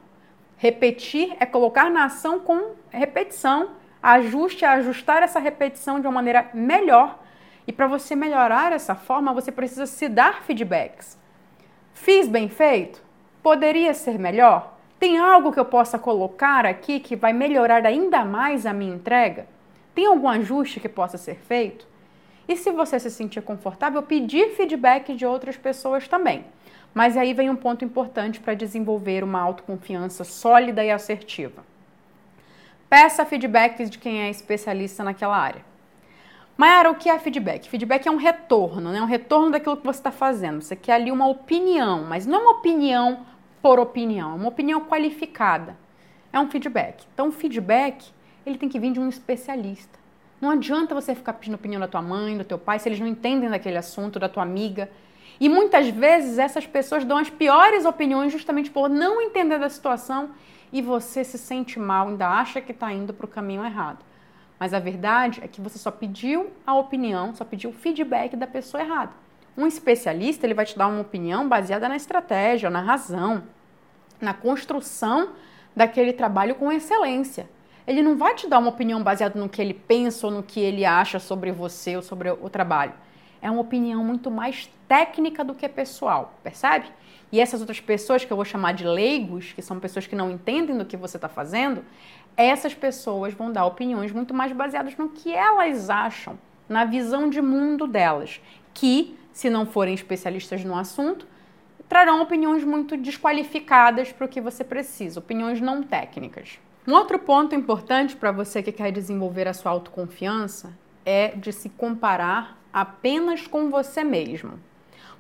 Repetir 0.58 1.36
é 1.40 1.46
colocar 1.46 1.90
na 1.90 2.06
ação 2.06 2.40
com 2.40 2.72
repetição. 2.90 3.70
Ajuste 4.02 4.66
é 4.66 4.68
ajustar 4.68 5.22
essa 5.22 5.40
repetição 5.40 6.00
de 6.00 6.08
uma 6.08 6.14
maneira 6.14 6.50
melhor. 6.54 7.20
E 7.68 7.72
para 7.72 7.86
você 7.86 8.16
melhorar 8.16 8.72
essa 8.72 8.96
forma, 8.96 9.34
você 9.34 9.52
precisa 9.52 9.86
se 9.86 10.10
dar 10.10 10.42
feedbacks. 10.44 11.18
Fiz 11.94 12.28
bem 12.28 12.50
feito? 12.50 13.04
Poderia 13.44 13.94
ser 13.94 14.18
melhor? 14.18 14.78
Tem 15.00 15.20
algo 15.20 15.52
que 15.52 15.60
eu 15.60 15.66
possa 15.66 16.00
colocar 16.00 16.66
aqui 16.66 17.00
que 17.00 17.16
vai 17.16 17.34
melhorar 17.34 17.86
ainda 17.86 18.26
mais 18.26 18.66
a 18.66 18.74
minha 18.74 18.96
entrega? 18.96 19.48
Tem 19.94 20.06
algum 20.06 20.28
ajuste 20.28 20.80
que 20.80 20.90
possa 20.90 21.18
ser 21.18 21.36
feito? 21.36 21.86
E 22.48 22.56
se 22.56 22.72
você 22.72 23.00
se 23.00 23.12
sentir 23.12 23.42
confortável, 23.42 24.02
pedir 24.02 24.56
feedback 24.56 25.14
de 25.14 25.26
outras 25.26 25.58
pessoas 25.58 26.08
também. 26.08 26.46
Mas 26.98 27.16
aí 27.16 27.32
vem 27.32 27.48
um 27.48 27.56
ponto 27.56 27.86
importante 27.86 28.40
para 28.40 28.56
desenvolver 28.56 29.24
uma 29.24 29.40
autoconfiança 29.40 30.24
sólida 30.24 30.84
e 30.84 30.90
assertiva. 30.90 31.64
Peça 32.90 33.24
feedbacks 33.24 33.92
de 33.92 34.00
quem 34.00 34.24
é 34.24 34.32
especialista 34.32 35.04
naquela 35.04 35.38
área. 35.38 35.64
Mayara, 36.58 36.90
o 36.90 36.96
que 36.96 37.08
é 37.08 37.20
feedback? 37.20 37.70
Feedback 37.70 38.08
é 38.08 38.12
um 38.12 38.16
retorno, 38.16 38.92
né? 38.92 39.00
um 39.00 39.06
retorno 39.06 39.52
daquilo 39.52 39.78
que 39.78 39.86
você 39.86 40.00
está 40.00 40.10
fazendo. 40.10 40.60
Você 40.60 40.76
quer 40.76 40.94
ali 40.94 41.12
uma 41.12 41.28
opinião, 41.28 42.04
mas 42.04 42.26
não 42.26 42.42
uma 42.42 42.52
opinião 42.54 43.28
por 43.62 43.80
opinião, 43.80 44.36
uma 44.36 44.48
opinião 44.48 44.82
qualificada. 44.82 45.78
É 46.34 46.40
um 46.40 46.50
feedback. 46.50 47.06
Então, 47.14 47.28
o 47.28 47.32
feedback, 47.32 48.12
ele 48.44 48.58
tem 48.58 48.68
que 48.68 48.80
vir 48.80 48.92
de 48.92 49.00
um 49.00 49.08
especialista. 49.08 50.00
Não 50.42 50.50
adianta 50.50 50.96
você 50.96 51.14
ficar 51.14 51.34
pedindo 51.34 51.54
opinião 51.54 51.80
da 51.80 51.88
tua 51.88 52.02
mãe, 52.02 52.36
do 52.36 52.44
teu 52.44 52.58
pai, 52.58 52.80
se 52.80 52.90
eles 52.90 53.00
não 53.00 53.06
entendem 53.06 53.52
daquele 53.52 53.78
assunto, 53.78 54.18
da 54.18 54.28
tua 54.28 54.42
amiga. 54.42 54.90
E 55.40 55.48
muitas 55.48 55.88
vezes 55.90 56.38
essas 56.38 56.66
pessoas 56.66 57.06
dão 57.06 57.18
as 57.18 57.30
piores 57.30 57.86
opiniões 57.86 58.32
justamente 58.32 58.72
por 58.72 58.90
não 58.90 59.22
entender 59.22 59.60
da 59.60 59.70
situação 59.70 60.32
e 60.72 60.82
você 60.82 61.24
se 61.24 61.38
sente 61.38 61.80
mal, 61.80 62.10
ainda 62.10 62.28
acha 62.28 62.60
que 62.60 62.72
está 62.72 62.92
indo 62.92 63.14
para 63.14 63.26
o 63.26 63.30
caminho 63.30 63.64
errado. 63.64 64.00
Mas 64.60 64.74
a 64.74 64.80
verdade 64.80 65.40
é 65.44 65.48
que 65.48 65.62
você 65.62 65.78
só 65.78 65.92
pediu 65.92 66.52
a 66.66 66.76
opinião, 66.76 67.34
só 67.36 67.46
pediu 67.46 67.70
o 67.70 67.74
feedback 67.74 68.36
da 68.36 68.48
pessoa 68.48 68.82
errada. 68.82 69.12
Um 69.56 69.68
especialista 69.68 70.46
ele 70.46 70.54
vai 70.54 70.66
te 70.66 70.78
dar 70.78 70.88
uma 70.88 71.02
opinião 71.02 71.48
baseada 71.48 71.88
na 71.88 71.96
estratégia, 71.96 72.70
na 72.70 72.82
razão, 72.82 73.44
na 74.20 74.34
construção 74.34 75.30
daquele 75.76 76.12
trabalho 76.12 76.56
com 76.56 76.72
excelência. 76.72 77.48
Ele 77.86 78.02
não 78.02 78.18
vai 78.18 78.36
te 78.36 78.48
dar 78.48 78.60
uma 78.60 78.70
opinião 78.70 79.02
baseada 79.02 79.40
no 79.40 79.48
que 79.48 79.62
ele 79.62 79.74
pensa 79.74 80.28
ou 80.28 80.34
no 80.34 80.44
que 80.44 80.60
ele 80.60 80.84
acha 80.84 81.20
sobre 81.20 81.52
você 81.52 81.96
ou 81.96 82.02
sobre 82.02 82.30
o 82.30 82.50
trabalho. 82.50 82.94
É 83.42 83.50
uma 83.50 83.62
opinião 83.62 84.04
muito 84.04 84.32
mais 84.32 84.70
técnica 84.88 85.44
do 85.44 85.54
que 85.54 85.68
pessoal, 85.68 86.34
percebe? 86.44 86.88
E 87.32 87.40
essas 87.40 87.60
outras 87.60 87.80
pessoas 87.80 88.24
que 88.24 88.32
eu 88.32 88.38
vou 88.38 88.46
chamar 88.46 88.74
de 88.74 88.86
leigos, 88.86 89.52
que 89.54 89.62
são 89.62 89.80
pessoas 89.80 90.08
que 90.08 90.16
não 90.16 90.32
entendem 90.32 90.78
do 90.78 90.86
que 90.86 90.96
você 90.96 91.18
está 91.18 91.28
fazendo, 91.28 91.84
essas 92.36 92.74
pessoas 92.74 93.34
vão 93.34 93.52
dar 93.52 93.66
opiniões 93.66 94.12
muito 94.12 94.34
mais 94.34 94.52
baseadas 94.52 94.96
no 94.96 95.10
que 95.10 95.34
elas 95.34 95.90
acham, 95.90 96.38
na 96.70 96.86
visão 96.86 97.30
de 97.30 97.42
mundo 97.42 97.88
delas, 97.88 98.42
que 98.74 99.18
se 99.34 99.50
não 99.50 99.66
forem 99.66 99.94
especialistas 99.94 100.64
no 100.64 100.76
assunto, 100.76 101.28
trarão 101.88 102.22
opiniões 102.22 102.64
muito 102.64 102.98
desqualificadas 102.98 104.12
para 104.12 104.26
o 104.26 104.30
que 104.30 104.42
você 104.42 104.64
precisa, 104.64 105.20
opiniões 105.20 105.62
não 105.62 105.84
técnicas. 105.84 106.60
Um 106.88 106.94
outro 106.94 107.20
ponto 107.20 107.54
importante 107.54 108.16
para 108.16 108.32
você 108.32 108.64
que 108.64 108.72
quer 108.72 108.92
desenvolver 108.92 109.48
a 109.48 109.54
sua 109.54 109.72
autoconfiança 109.72 110.74
é 111.06 111.30
de 111.36 111.52
se 111.52 111.70
comparar 111.70 112.57
apenas 112.72 113.48
com 113.48 113.70
você 113.70 114.04
mesmo. 114.04 114.60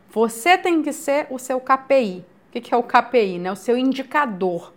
Você 0.09 0.57
tem 0.57 0.81
que 0.81 0.93
ser 0.93 1.27
o 1.29 1.37
seu 1.37 1.59
KPI. 1.59 2.25
O 2.47 2.51
que 2.51 2.73
é 2.73 2.77
o 2.77 2.83
KPI? 2.83 3.39
Né? 3.39 3.51
O 3.51 3.55
seu 3.55 3.77
indicador. 3.77 4.73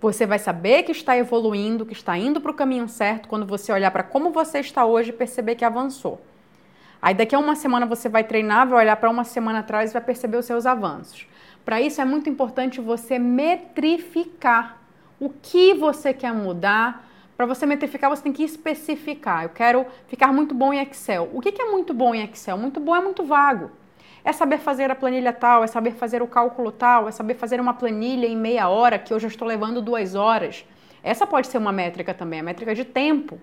Você 0.00 0.26
vai 0.26 0.38
saber 0.38 0.82
que 0.82 0.90
está 0.90 1.16
evoluindo, 1.16 1.86
que 1.86 1.92
está 1.92 2.18
indo 2.18 2.40
para 2.40 2.50
o 2.50 2.54
caminho 2.54 2.88
certo 2.88 3.28
quando 3.28 3.46
você 3.46 3.72
olhar 3.72 3.90
para 3.92 4.02
como 4.02 4.30
você 4.30 4.58
está 4.58 4.84
hoje 4.84 5.10
e 5.10 5.12
perceber 5.12 5.54
que 5.54 5.64
avançou. 5.64 6.20
Aí 7.00 7.14
daqui 7.14 7.34
a 7.34 7.38
uma 7.38 7.54
semana 7.54 7.86
você 7.86 8.08
vai 8.08 8.24
treinar, 8.24 8.68
vai 8.68 8.84
olhar 8.84 8.96
para 8.96 9.10
uma 9.10 9.24
semana 9.24 9.60
atrás 9.60 9.90
e 9.90 9.92
vai 9.92 10.02
perceber 10.02 10.36
os 10.36 10.46
seus 10.46 10.66
avanços. 10.66 11.26
Para 11.64 11.80
isso 11.80 12.00
é 12.00 12.04
muito 12.04 12.28
importante 12.28 12.80
você 12.80 13.18
metrificar 13.18 14.78
o 15.20 15.30
que 15.30 15.74
você 15.74 16.12
quer 16.12 16.32
mudar. 16.32 17.08
Para 17.42 17.52
você 17.52 17.66
metrificar, 17.66 18.08
você 18.08 18.22
tem 18.22 18.32
que 18.32 18.44
especificar. 18.44 19.42
Eu 19.42 19.48
quero 19.48 19.84
ficar 20.06 20.32
muito 20.32 20.54
bom 20.54 20.72
em 20.72 20.80
Excel. 20.80 21.28
O 21.34 21.40
que 21.40 21.60
é 21.60 21.72
muito 21.72 21.92
bom 21.92 22.14
em 22.14 22.22
Excel? 22.22 22.56
Muito 22.56 22.78
bom 22.78 22.94
é 22.94 23.00
muito 23.00 23.24
vago. 23.24 23.68
É 24.24 24.32
saber 24.32 24.58
fazer 24.58 24.92
a 24.92 24.94
planilha 24.94 25.32
tal, 25.32 25.64
é 25.64 25.66
saber 25.66 25.90
fazer 25.90 26.22
o 26.22 26.28
cálculo 26.28 26.70
tal, 26.70 27.08
é 27.08 27.10
saber 27.10 27.34
fazer 27.34 27.60
uma 27.60 27.74
planilha 27.74 28.28
em 28.28 28.36
meia 28.36 28.68
hora, 28.68 28.96
que 28.96 29.12
eu 29.12 29.18
já 29.18 29.26
estou 29.26 29.48
levando 29.48 29.82
duas 29.82 30.14
horas. 30.14 30.64
Essa 31.02 31.26
pode 31.26 31.48
ser 31.48 31.58
uma 31.58 31.72
métrica 31.72 32.14
também, 32.14 32.38
a 32.38 32.44
métrica 32.44 32.76
de 32.76 32.84
tempo. 32.84 33.40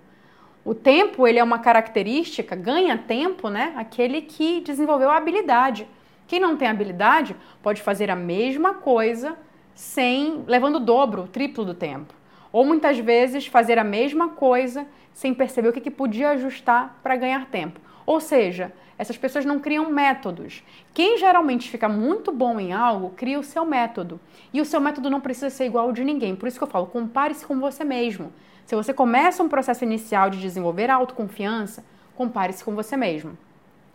O 0.63 0.73
tempo, 0.73 1.27
ele 1.27 1.38
é 1.38 1.43
uma 1.43 1.59
característica, 1.59 2.55
ganha 2.55 2.97
tempo, 2.97 3.49
né? 3.49 3.73
Aquele 3.75 4.21
que 4.21 4.62
desenvolveu 4.62 5.09
a 5.09 5.17
habilidade. 5.17 5.85
Quem 6.25 6.39
não 6.39 6.55
tem 6.55 6.69
habilidade 6.69 7.35
pode 7.62 7.81
fazer 7.81 8.09
a 8.09 8.15
mesma 8.15 8.75
coisa 8.75 9.38
sem 9.75 10.45
levando 10.47 10.77
o 10.77 10.79
dobro, 10.79 11.23
o 11.23 11.27
triplo 11.27 11.65
do 11.65 11.73
tempo. 11.73 12.17
Ou 12.51 12.65
muitas 12.65 12.97
vezes 12.97 13.47
fazer 13.47 13.77
a 13.77 13.83
mesma 13.83 14.29
coisa 14.29 14.85
sem 15.13 15.33
perceber 15.33 15.69
o 15.69 15.73
que, 15.73 15.81
que 15.81 15.91
podia 15.91 16.29
ajustar 16.31 16.99
para 17.03 17.15
ganhar 17.15 17.45
tempo. 17.47 17.79
Ou 18.05 18.19
seja, 18.19 18.71
essas 18.97 19.17
pessoas 19.17 19.45
não 19.45 19.59
criam 19.59 19.89
métodos. 19.89 20.63
Quem 20.93 21.17
geralmente 21.17 21.69
fica 21.69 21.88
muito 21.88 22.31
bom 22.31 22.59
em 22.59 22.73
algo, 22.73 23.12
cria 23.12 23.39
o 23.39 23.43
seu 23.43 23.65
método. 23.65 24.19
E 24.53 24.59
o 24.59 24.65
seu 24.65 24.81
método 24.81 25.09
não 25.09 25.21
precisa 25.21 25.49
ser 25.49 25.65
igual 25.65 25.85
ao 25.85 25.93
de 25.93 26.03
ninguém. 26.03 26.35
Por 26.35 26.47
isso 26.47 26.57
que 26.57 26.63
eu 26.63 26.67
falo, 26.67 26.88
compare-se 26.88 27.45
com 27.45 27.59
você 27.59 27.83
mesmo. 27.83 28.33
Se 28.65 28.75
você 28.75 28.93
começa 28.93 29.41
um 29.41 29.47
processo 29.47 29.83
inicial 29.83 30.29
de 30.29 30.41
desenvolver 30.41 30.89
a 30.89 30.95
autoconfiança, 30.95 31.83
compare-se 32.15 32.63
com 32.63 32.75
você 32.75 32.97
mesmo. 32.97 33.38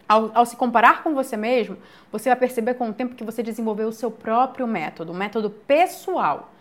Ao, 0.09 0.31
ao, 0.35 0.47
se 0.47 0.57
comparar 0.57 1.03
com 1.03 1.15
você 1.15 1.37
mesmo, 1.37 1.77
você 2.11 2.29
vai 2.29 2.37
perceber 2.37 2.75
com 2.75 2.89
o 2.89 2.93
tempo 2.93 3.15
que 3.15 3.25
você 3.25 3.43
desenvolveu 3.43 3.89
o 3.89 3.93
seu 3.93 4.11
próprio 4.11 4.67
método, 4.67 5.13
um 5.13 5.17
método 5.17 5.51
pessoal. 5.51 6.54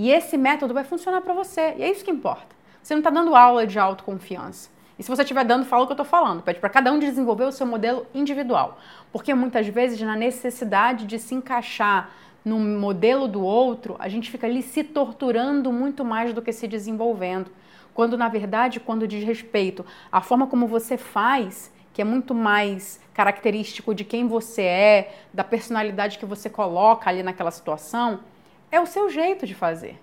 E 0.00 0.10
esse 0.10 0.38
método 0.38 0.72
vai 0.72 0.82
funcionar 0.82 1.20
para 1.20 1.34
você. 1.34 1.74
E 1.76 1.82
é 1.82 1.90
isso 1.90 2.02
que 2.02 2.10
importa. 2.10 2.56
Você 2.82 2.94
não 2.94 3.00
está 3.00 3.10
dando 3.10 3.36
aula 3.36 3.66
de 3.66 3.78
autoconfiança. 3.78 4.70
E 4.98 5.02
se 5.02 5.10
você 5.10 5.20
estiver 5.20 5.44
dando, 5.44 5.66
fala 5.66 5.82
o 5.82 5.86
que 5.86 5.92
eu 5.92 5.94
estou 5.94 6.06
falando. 6.06 6.40
Pede 6.42 6.58
para 6.58 6.70
cada 6.70 6.90
um 6.90 6.98
desenvolver 6.98 7.44
o 7.44 7.52
seu 7.52 7.66
modelo 7.66 8.06
individual. 8.14 8.78
Porque 9.12 9.34
muitas 9.34 9.68
vezes, 9.68 10.00
na 10.00 10.16
necessidade 10.16 11.04
de 11.04 11.18
se 11.18 11.34
encaixar 11.34 12.12
no 12.42 12.58
modelo 12.58 13.28
do 13.28 13.42
outro, 13.42 13.94
a 13.98 14.08
gente 14.08 14.30
fica 14.30 14.46
ali 14.46 14.62
se 14.62 14.82
torturando 14.82 15.70
muito 15.70 16.02
mais 16.02 16.32
do 16.32 16.40
que 16.40 16.50
se 16.50 16.66
desenvolvendo. 16.66 17.50
Quando, 17.92 18.16
na 18.16 18.28
verdade, 18.30 18.80
quando 18.80 19.06
diz 19.06 19.22
respeito 19.22 19.84
à 20.10 20.22
forma 20.22 20.46
como 20.46 20.66
você 20.66 20.96
faz, 20.96 21.70
que 21.92 22.00
é 22.00 22.06
muito 22.06 22.34
mais 22.34 22.98
característico 23.12 23.94
de 23.94 24.04
quem 24.04 24.26
você 24.26 24.62
é, 24.62 25.14
da 25.30 25.44
personalidade 25.44 26.18
que 26.18 26.24
você 26.24 26.48
coloca 26.48 27.10
ali 27.10 27.22
naquela 27.22 27.50
situação, 27.50 28.20
é 28.70 28.80
o 28.80 28.86
seu 28.86 29.08
jeito 29.08 29.46
de 29.46 29.54
fazer. 29.54 30.00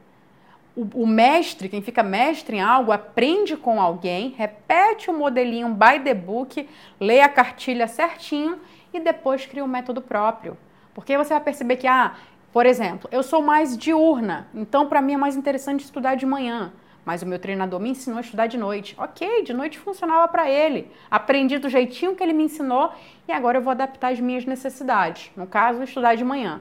O, 0.76 1.04
o, 1.04 1.08
mestre, 1.08 1.70
quem 1.70 1.82
fica 1.82 2.04
mestre 2.04 2.58
em 2.58 2.62
algo, 2.62 2.92
aprende 2.92 3.58
com 3.58 3.82
alguém, 3.82 4.36
repete 4.38 5.10
o 5.10 5.14
modelinho 5.14 5.70
by 5.70 6.00
the 6.04 6.14
book, 6.14 6.70
lê 7.00 7.22
a 7.22 7.30
cartilha 7.30 7.88
certinho 7.88 8.60
e 8.94 9.00
depois 9.00 9.46
cria 9.46 9.64
um 9.64 9.68
método 9.68 10.02
próprio. 10.02 10.58
Porque 10.94 11.18
você 11.18 11.34
vai 11.34 11.42
perceber 11.42 11.78
que, 11.78 11.88
ah, 11.88 12.16
por 12.54 12.66
exemplo, 12.66 13.10
eu 13.12 13.24
sou 13.24 13.42
mais 13.42 13.78
diurna, 13.78 14.48
então 14.54 14.88
para 14.88 15.02
mim 15.02 15.14
é 15.14 15.18
mais 15.18 15.36
interessante 15.36 15.84
estudar 15.84 16.16
de 16.16 16.26
manhã 16.26 16.72
mas 17.08 17.22
o 17.22 17.26
meu 17.26 17.40
treinador 17.40 17.80
me 17.80 17.92
ensinou 17.92 18.18
a 18.18 18.22
estudar 18.22 18.48
de 18.48 18.58
noite. 18.58 18.94
Ok, 18.98 19.44
de 19.44 19.54
noite 19.54 19.80
funcionava 19.80 20.28
para 20.28 20.52
ele. 20.52 20.92
Aprendi 21.10 21.58
do 21.58 21.70
jeitinho 21.70 22.14
que 22.14 22.22
ele 22.22 22.34
me 22.34 22.44
ensinou 22.44 22.92
e 23.26 23.32
agora 23.32 23.60
eu 23.60 23.62
vou 23.62 23.72
adaptar 23.72 24.12
as 24.12 24.20
minhas 24.20 24.44
necessidades. 24.44 25.32
No 25.34 25.48
caso, 25.48 25.82
estudar 25.84 26.16
de 26.16 26.26
manhã. 26.26 26.60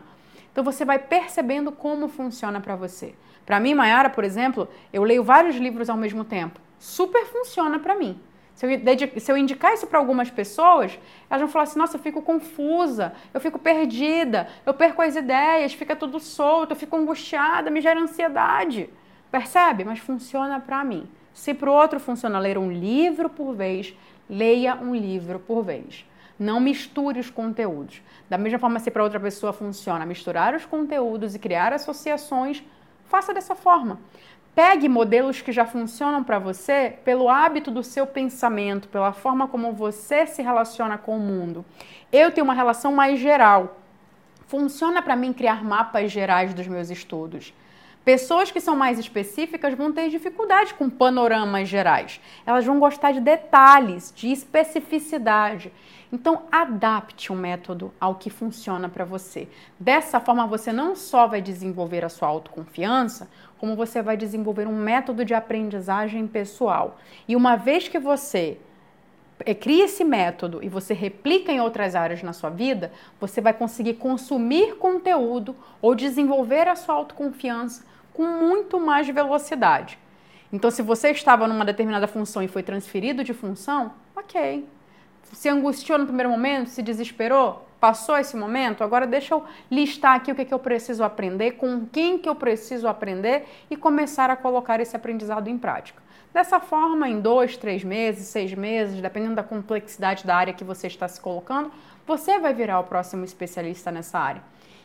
Então 0.56 0.64
você 0.64 0.86
vai 0.86 0.98
percebendo 0.98 1.70
como 1.70 2.08
funciona 2.08 2.62
para 2.62 2.74
você. 2.74 3.14
Para 3.44 3.60
mim, 3.60 3.74
Mayara, 3.74 4.08
por 4.08 4.24
exemplo, 4.24 4.66
eu 4.90 5.04
leio 5.04 5.22
vários 5.22 5.56
livros 5.56 5.90
ao 5.90 5.98
mesmo 5.98 6.24
tempo. 6.24 6.58
Super 6.78 7.26
funciona 7.26 7.78
para 7.78 7.94
mim. 7.94 8.18
Se 8.54 8.64
eu, 8.64 9.20
se 9.20 9.30
eu, 9.30 9.36
indicar 9.36 9.74
isso 9.74 9.86
para 9.86 9.98
algumas 9.98 10.30
pessoas, 10.30 10.98
elas 11.28 11.42
vão 11.42 11.50
falar 11.50 11.64
assim: 11.64 11.78
nossa, 11.78 11.98
eu 11.98 12.00
fico 12.00 12.22
confusa, 12.22 13.12
eu 13.34 13.40
fico 13.42 13.58
perdida, 13.58 14.48
eu 14.64 14.72
perco 14.72 15.02
as 15.02 15.14
ideias, 15.14 15.74
fica 15.74 15.94
tudo 15.94 16.18
solto, 16.18 16.70
eu 16.70 16.76
fico 16.76 16.96
angustiada, 16.96 17.70
me 17.70 17.82
gera 17.82 18.00
ansiedade. 18.00 18.88
Percebe? 19.30 19.84
Mas 19.84 19.98
funciona 19.98 20.58
para 20.58 20.82
mim. 20.82 21.06
Se 21.34 21.52
para 21.52 21.70
o 21.70 21.74
outro 21.74 22.00
funciona 22.00 22.38
ler 22.38 22.56
um 22.56 22.72
livro 22.72 23.28
por 23.28 23.52
vez, 23.52 23.94
leia 24.26 24.74
um 24.76 24.94
livro 24.94 25.38
por 25.38 25.62
vez. 25.62 26.06
Não 26.38 26.60
misture 26.60 27.18
os 27.18 27.30
conteúdos. 27.30 28.02
Da 28.28 28.36
mesma 28.36 28.58
forma, 28.58 28.78
se 28.78 28.90
para 28.90 29.02
outra 29.02 29.18
pessoa 29.18 29.52
funciona 29.52 30.04
misturar 30.04 30.54
os 30.54 30.64
conteúdos 30.64 31.34
e 31.34 31.38
criar 31.38 31.72
associações, 31.72 32.62
faça 33.06 33.32
dessa 33.32 33.54
forma. 33.54 33.98
Pegue 34.54 34.88
modelos 34.88 35.42
que 35.42 35.52
já 35.52 35.66
funcionam 35.66 36.24
para 36.24 36.38
você 36.38 36.98
pelo 37.04 37.28
hábito 37.28 37.70
do 37.70 37.82
seu 37.82 38.06
pensamento, 38.06 38.88
pela 38.88 39.12
forma 39.12 39.46
como 39.46 39.72
você 39.72 40.26
se 40.26 40.40
relaciona 40.40 40.96
com 40.96 41.16
o 41.16 41.20
mundo. 41.20 41.64
Eu 42.10 42.30
tenho 42.30 42.44
uma 42.44 42.54
relação 42.54 42.92
mais 42.92 43.20
geral. 43.20 43.76
Funciona 44.46 45.02
para 45.02 45.16
mim 45.16 45.32
criar 45.32 45.62
mapas 45.62 46.10
gerais 46.10 46.54
dos 46.54 46.66
meus 46.66 46.88
estudos. 46.88 47.52
Pessoas 48.06 48.52
que 48.52 48.60
são 48.60 48.76
mais 48.76 49.00
específicas 49.00 49.74
vão 49.74 49.92
ter 49.92 50.08
dificuldade 50.08 50.72
com 50.74 50.88
panoramas 50.88 51.68
gerais. 51.68 52.20
Elas 52.46 52.64
vão 52.64 52.78
gostar 52.78 53.10
de 53.10 53.20
detalhes, 53.20 54.12
de 54.14 54.30
especificidade. 54.30 55.72
Então, 56.16 56.44
adapte 56.50 57.30
o 57.30 57.34
um 57.34 57.38
método 57.38 57.92
ao 58.00 58.14
que 58.14 58.30
funciona 58.30 58.88
para 58.88 59.04
você. 59.04 59.46
Dessa 59.78 60.18
forma, 60.18 60.46
você 60.46 60.72
não 60.72 60.96
só 60.96 61.26
vai 61.26 61.42
desenvolver 61.42 62.02
a 62.06 62.08
sua 62.08 62.26
autoconfiança, 62.26 63.28
como 63.58 63.76
você 63.76 64.00
vai 64.00 64.16
desenvolver 64.16 64.66
um 64.66 64.74
método 64.74 65.26
de 65.26 65.34
aprendizagem 65.34 66.26
pessoal. 66.26 66.98
E 67.28 67.36
uma 67.36 67.54
vez 67.54 67.86
que 67.86 67.98
você 67.98 68.58
eh, 69.44 69.52
cria 69.54 69.84
esse 69.84 70.04
método 70.04 70.60
e 70.62 70.70
você 70.70 70.94
replica 70.94 71.52
em 71.52 71.60
outras 71.60 71.94
áreas 71.94 72.22
na 72.22 72.32
sua 72.32 72.48
vida, 72.48 72.90
você 73.20 73.42
vai 73.42 73.52
conseguir 73.52 73.92
consumir 73.94 74.76
conteúdo 74.76 75.54
ou 75.82 75.94
desenvolver 75.94 76.66
a 76.66 76.76
sua 76.76 76.94
autoconfiança 76.94 77.84
com 78.14 78.24
muito 78.24 78.80
mais 78.80 79.06
velocidade. 79.06 79.98
Então, 80.50 80.70
se 80.70 80.80
você 80.80 81.10
estava 81.10 81.46
numa 81.46 81.66
determinada 81.66 82.08
função 82.08 82.42
e 82.42 82.48
foi 82.48 82.62
transferido 82.62 83.22
de 83.22 83.34
função, 83.34 83.92
ok. 84.16 84.66
Se 85.32 85.48
angustiou 85.48 85.98
no 85.98 86.06
primeiro 86.06 86.30
momento, 86.30 86.68
se 86.68 86.82
desesperou, 86.82 87.66
passou 87.80 88.16
esse 88.16 88.36
momento, 88.36 88.82
agora 88.82 89.06
deixa 89.06 89.34
eu 89.34 89.44
listar 89.70 90.16
aqui 90.16 90.32
o 90.32 90.34
que, 90.34 90.44
que 90.44 90.54
eu 90.54 90.58
preciso 90.58 91.04
aprender, 91.04 91.52
com 91.52 91.86
quem 91.86 92.18
que 92.18 92.28
eu 92.28 92.34
preciso 92.34 92.88
aprender 92.88 93.44
e 93.70 93.76
começar 93.76 94.30
a 94.30 94.36
colocar 94.36 94.80
esse 94.80 94.96
aprendizado 94.96 95.48
em 95.48 95.58
prática. 95.58 96.02
Dessa 96.32 96.60
forma, 96.60 97.08
em 97.08 97.20
dois, 97.20 97.56
três 97.56 97.82
meses, 97.82 98.28
seis 98.28 98.52
meses, 98.52 99.00
dependendo 99.00 99.36
da 99.36 99.42
complexidade 99.42 100.26
da 100.26 100.36
área 100.36 100.52
que 100.52 100.64
você 100.64 100.86
está 100.86 101.08
se 101.08 101.20
colocando, 101.20 101.70
você 102.06 102.38
vai 102.38 102.52
virar 102.52 102.78
o 102.80 102.84
próximo 102.84 103.24
especialista 103.24 103.90
nessa 103.90 104.18
área. 104.18 104.42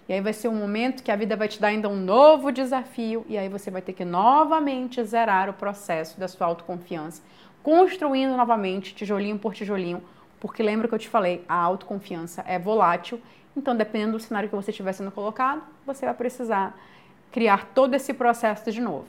E 0.08 0.14
aí 0.14 0.22
vai 0.22 0.34
ser 0.34 0.48
um 0.48 0.56
momento 0.56 1.04
que 1.04 1.12
a 1.12 1.16
vida 1.16 1.36
vai 1.36 1.48
te 1.48 1.60
dar 1.60 1.70
ainda 1.70 1.88
um 1.88 1.96
novo 1.96 2.52
desafio 2.52 3.26
e 3.30 3.38
aí 3.38 3.48
você 3.48 3.70
vai 3.70 3.82
ter 3.82 3.94
que 3.94 4.04
novamente 4.04 5.04
zerar 5.04 5.50
o 5.50 5.54
processo 5.54 6.20
da 6.20 6.28
sua 6.28 6.48
autoconfiança, 6.48 7.22
construindo 7.62 8.36
novamente 8.36 8.96
tijolinho 8.96 9.38
por 9.38 9.54
tijolinho, 9.54 10.02
porque 10.42 10.62
lembra 10.62 10.88
que 10.88 10.96
eu 10.96 11.00
te 11.00 11.08
falei, 11.08 11.46
a 11.48 11.56
autoconfiança 11.56 12.44
é 12.48 12.60
volátil, 12.60 13.22
então 13.56 13.76
dependendo 13.78 14.18
do 14.18 14.20
cenário 14.20 14.50
que 14.50 14.56
você 14.56 14.72
estiver 14.72 14.92
sendo 14.92 15.12
colocado, 15.12 15.62
você 15.86 16.04
vai 16.04 16.16
precisar 16.16 16.78
criar 17.32 17.68
todo 17.74 17.94
esse 17.94 18.14
processo 18.14 18.70
de 18.72 18.82
novo. 18.82 19.08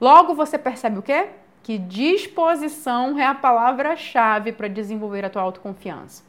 Logo 0.00 0.34
você 0.34 0.56
percebe 0.56 0.98
o 0.98 1.02
quê? 1.02 1.30
Que 1.62 1.78
disposição 1.78 3.18
é 3.18 3.26
a 3.26 3.34
palavra-chave 3.34 4.52
para 4.52 4.68
desenvolver 4.68 5.24
a 5.24 5.30
tua 5.30 5.42
autoconfiança. 5.42 6.24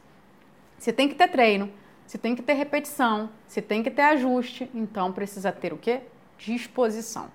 Você 0.78 0.92
tem 0.92 1.08
que 1.08 1.14
ter 1.14 1.28
treino, 1.28 1.70
se 2.04 2.18
tem 2.18 2.34
que 2.34 2.42
ter 2.42 2.54
repetição, 2.54 3.30
se 3.46 3.62
tem 3.62 3.82
que 3.82 3.90
ter 3.90 4.02
ajuste, 4.02 4.68
então 4.74 5.12
precisa 5.12 5.50
ter 5.50 5.72
o 5.72 5.78
quê? 5.78 6.00
Disposição. 6.38 7.28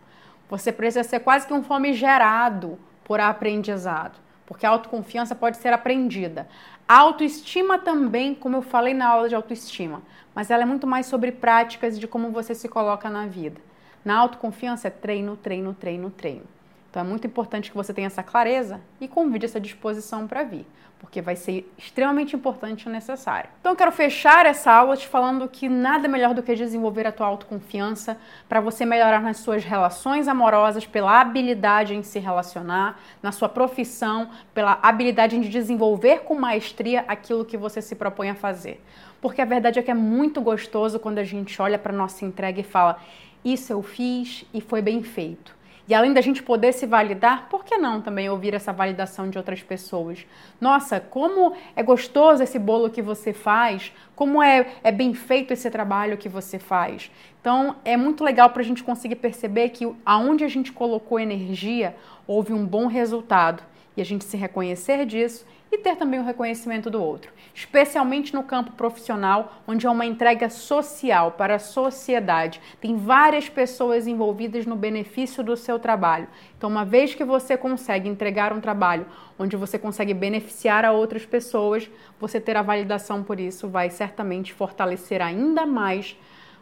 Você 0.49 0.71
precisa 0.71 1.03
ser 1.03 1.21
quase 1.21 1.47
que 1.47 1.53
um 1.53 1.63
fome 1.63 1.93
gerado 1.93 2.77
por 3.03 3.19
aprendizado, 3.19 4.19
porque 4.45 4.65
a 4.65 4.69
autoconfiança 4.69 5.33
pode 5.33 5.57
ser 5.57 5.73
aprendida. 5.73 6.47
A 6.89 6.97
autoestima 6.97 7.77
também, 7.77 8.33
como 8.33 8.57
eu 8.57 8.63
falei 8.63 8.95
na 8.95 9.07
aula 9.07 9.29
de 9.29 9.35
autoestima, 9.35 10.01
mas 10.33 10.49
ela 10.49 10.63
é 10.63 10.65
muito 10.65 10.87
mais 10.87 11.05
sobre 11.05 11.31
práticas 11.31 11.99
de 11.99 12.07
como 12.07 12.31
você 12.31 12.55
se 12.55 12.67
coloca 12.67 13.07
na 13.11 13.27
vida. 13.27 13.61
Na 14.03 14.17
autoconfiança 14.17 14.87
é 14.87 14.89
treino, 14.89 15.37
treino, 15.37 15.75
treino, 15.75 16.09
treino. 16.09 16.45
Então 16.89 17.03
é 17.03 17.05
muito 17.05 17.27
importante 17.27 17.69
que 17.69 17.77
você 17.77 17.93
tenha 17.93 18.07
essa 18.07 18.23
clareza 18.23 18.81
e 18.99 19.07
convide 19.07 19.45
essa 19.45 19.59
disposição 19.59 20.27
para 20.27 20.43
vir, 20.43 20.65
porque 20.97 21.21
vai 21.21 21.35
ser 21.35 21.71
extremamente 21.77 22.35
importante 22.35 22.87
e 22.87 22.89
necessário. 22.89 23.47
Então 23.59 23.73
eu 23.73 23.75
quero 23.75 23.91
fechar 23.91 24.47
essa 24.47 24.71
aula 24.71 24.97
te 24.97 25.07
falando 25.07 25.47
que 25.47 25.69
nada 25.69 26.07
melhor 26.07 26.33
do 26.33 26.41
que 26.41 26.55
desenvolver 26.55 27.05
a 27.05 27.11
tua 27.11 27.27
autoconfiança 27.27 28.17
para 28.47 28.59
você 28.59 28.85
melhorar 28.85 29.21
nas 29.21 29.37
suas 29.37 29.63
relações 29.63 30.27
amorosas, 30.27 30.87
pela 30.87 31.21
habilidade 31.21 31.93
em 31.93 32.01
se 32.01 32.17
relacionar, 32.17 32.99
na 33.21 33.31
sua 33.31 33.47
profissão, 33.47 34.27
pela 34.51 34.79
habilidade 34.81 35.35
em 35.35 35.41
desenvolver 35.41 36.21
com 36.21 36.33
maestria 36.33 37.05
aquilo 37.07 37.45
que 37.45 37.55
você 37.55 37.83
se 37.83 37.95
propõe 37.95 38.31
a 38.31 38.35
fazer. 38.35 38.83
Porque 39.21 39.43
a 39.43 39.45
verdade 39.45 39.77
é 39.77 39.83
que 39.83 39.91
é 39.91 39.93
muito 39.93 40.41
gostoso 40.41 40.97
quando 40.97 41.19
a 41.19 41.23
gente 41.23 41.61
olha 41.61 41.77
para 41.77 41.93
nossa 41.93 42.25
entrega 42.25 42.61
e 42.61 42.63
fala: 42.63 42.97
"Isso 43.45 43.71
eu 43.71 43.83
fiz 43.83 44.43
e 44.51 44.59
foi 44.59 44.81
bem 44.81 45.03
feito". 45.03 45.58
E 45.89 45.93
além 45.95 46.13
da 46.13 46.21
gente 46.21 46.43
poder 46.43 46.71
se 46.71 46.85
validar, 46.85 47.49
por 47.49 47.65
que 47.65 47.75
não 47.75 47.99
também 47.99 48.29
ouvir 48.29 48.53
essa 48.53 48.71
validação 48.71 49.27
de 49.27 49.39
outras 49.39 49.63
pessoas? 49.63 50.23
Nossa, 50.61 50.99
como 50.99 51.53
é 51.75 51.81
gostoso 51.81 52.43
esse 52.43 52.59
bolo 52.59 52.91
que 52.91 53.01
você 53.01 53.33
faz, 53.33 53.91
como 54.15 54.39
é, 54.43 54.67
é 54.83 54.91
bem 54.91 55.15
feito 55.15 55.51
esse 55.51 55.67
trabalho 55.71 56.15
que 56.15 56.29
você 56.29 56.59
faz. 56.59 57.09
Então, 57.41 57.75
é 57.83 57.97
muito 57.97 58.23
legal 58.23 58.51
para 58.51 58.61
a 58.61 58.65
gente 58.65 58.83
conseguir 58.83 59.15
perceber 59.15 59.69
que 59.69 59.91
aonde 60.05 60.43
a 60.43 60.47
gente 60.47 60.71
colocou 60.71 61.19
energia, 61.19 61.95
houve 62.27 62.53
um 62.53 62.67
bom 62.67 62.85
resultado. 62.85 63.63
E 63.99 64.01
a 64.01 64.05
gente 64.05 64.23
se 64.23 64.37
reconhecer 64.37 65.05
disso 65.05 65.45
e 65.71 65.77
ter 65.77 65.95
também 65.95 66.19
o 66.19 66.23
reconhecimento 66.23 66.89
do 66.89 67.01
outro, 67.01 67.31
especialmente 67.53 68.33
no 68.33 68.43
campo 68.43 68.71
profissional, 68.71 69.61
onde 69.67 69.85
é 69.85 69.89
uma 69.89 70.05
entrega 70.05 70.49
social 70.49 71.33
para 71.33 71.55
a 71.55 71.59
sociedade. 71.59 72.59
Tem 72.81 72.97
várias 72.97 73.47
pessoas 73.47 74.07
envolvidas 74.07 74.65
no 74.65 74.75
benefício 74.75 75.43
do 75.43 75.55
seu 75.55 75.77
trabalho. 75.77 76.27
Então, 76.57 76.69
uma 76.69 76.83
vez 76.83 77.13
que 77.13 77.23
você 77.23 77.55
consegue 77.55 78.09
entregar 78.09 78.51
um 78.51 78.59
trabalho 78.59 79.05
onde 79.37 79.55
você 79.55 79.77
consegue 79.77 80.13
beneficiar 80.13 80.83
a 80.83 80.91
outras 80.91 81.25
pessoas, 81.25 81.89
você 82.19 82.39
ter 82.39 82.57
a 82.57 82.61
validação 82.61 83.23
por 83.23 83.39
isso 83.39 83.67
vai 83.67 83.89
certamente 83.89 84.53
fortalecer 84.53 85.21
ainda 85.21 85.65
mais 85.65 86.17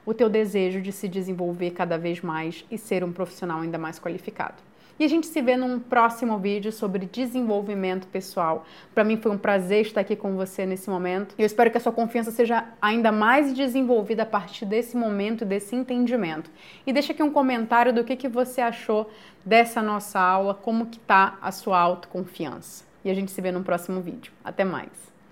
o 0.05 0.13
teu 0.13 0.29
desejo 0.29 0.81
de 0.81 0.91
se 0.91 1.07
desenvolver 1.07 1.71
cada 1.71 1.97
vez 1.97 2.21
mais 2.21 2.65
e 2.71 2.77
ser 2.77 3.03
um 3.03 3.11
profissional 3.11 3.61
ainda 3.61 3.77
mais 3.77 3.99
qualificado. 3.99 4.66
E 4.99 5.03
a 5.03 5.07
gente 5.07 5.27
se 5.27 5.41
vê 5.41 5.55
num 5.55 5.79
próximo 5.79 6.39
vídeo 6.39 6.71
sobre 6.71 7.05
desenvolvimento 7.05 8.07
pessoal. 8.07 8.65
Para 8.95 9.03
mim 9.03 9.15
foi 9.17 9.31
um 9.31 9.37
prazer 9.37 9.81
estar 9.81 10.01
aqui 10.01 10.15
com 10.15 10.35
você 10.35 10.65
nesse 10.65 10.89
momento. 10.89 11.35
Eu 11.37 11.45
espero 11.45 11.69
que 11.69 11.77
a 11.77 11.79
sua 11.79 11.91
confiança 11.91 12.31
seja 12.31 12.65
ainda 12.81 13.11
mais 13.11 13.53
desenvolvida 13.53 14.23
a 14.23 14.25
partir 14.25 14.65
desse 14.65 14.97
momento, 14.97 15.45
desse 15.45 15.75
entendimento. 15.75 16.49
E 16.85 16.91
deixa 16.91 17.13
aqui 17.13 17.21
um 17.21 17.31
comentário 17.31 17.93
do 17.93 18.03
que, 18.03 18.15
que 18.15 18.27
você 18.27 18.59
achou 18.59 19.09
dessa 19.45 19.83
nossa 19.83 20.19
aula, 20.19 20.55
como 20.55 20.87
que 20.87 20.97
tá 20.97 21.37
a 21.41 21.51
sua 21.51 21.79
autoconfiança. 21.79 22.83
E 23.05 23.11
a 23.11 23.13
gente 23.13 23.31
se 23.31 23.39
vê 23.39 23.51
no 23.51 23.63
próximo 23.63 24.01
vídeo. 24.01 24.33
Até 24.43 24.63
mais! 24.63 25.06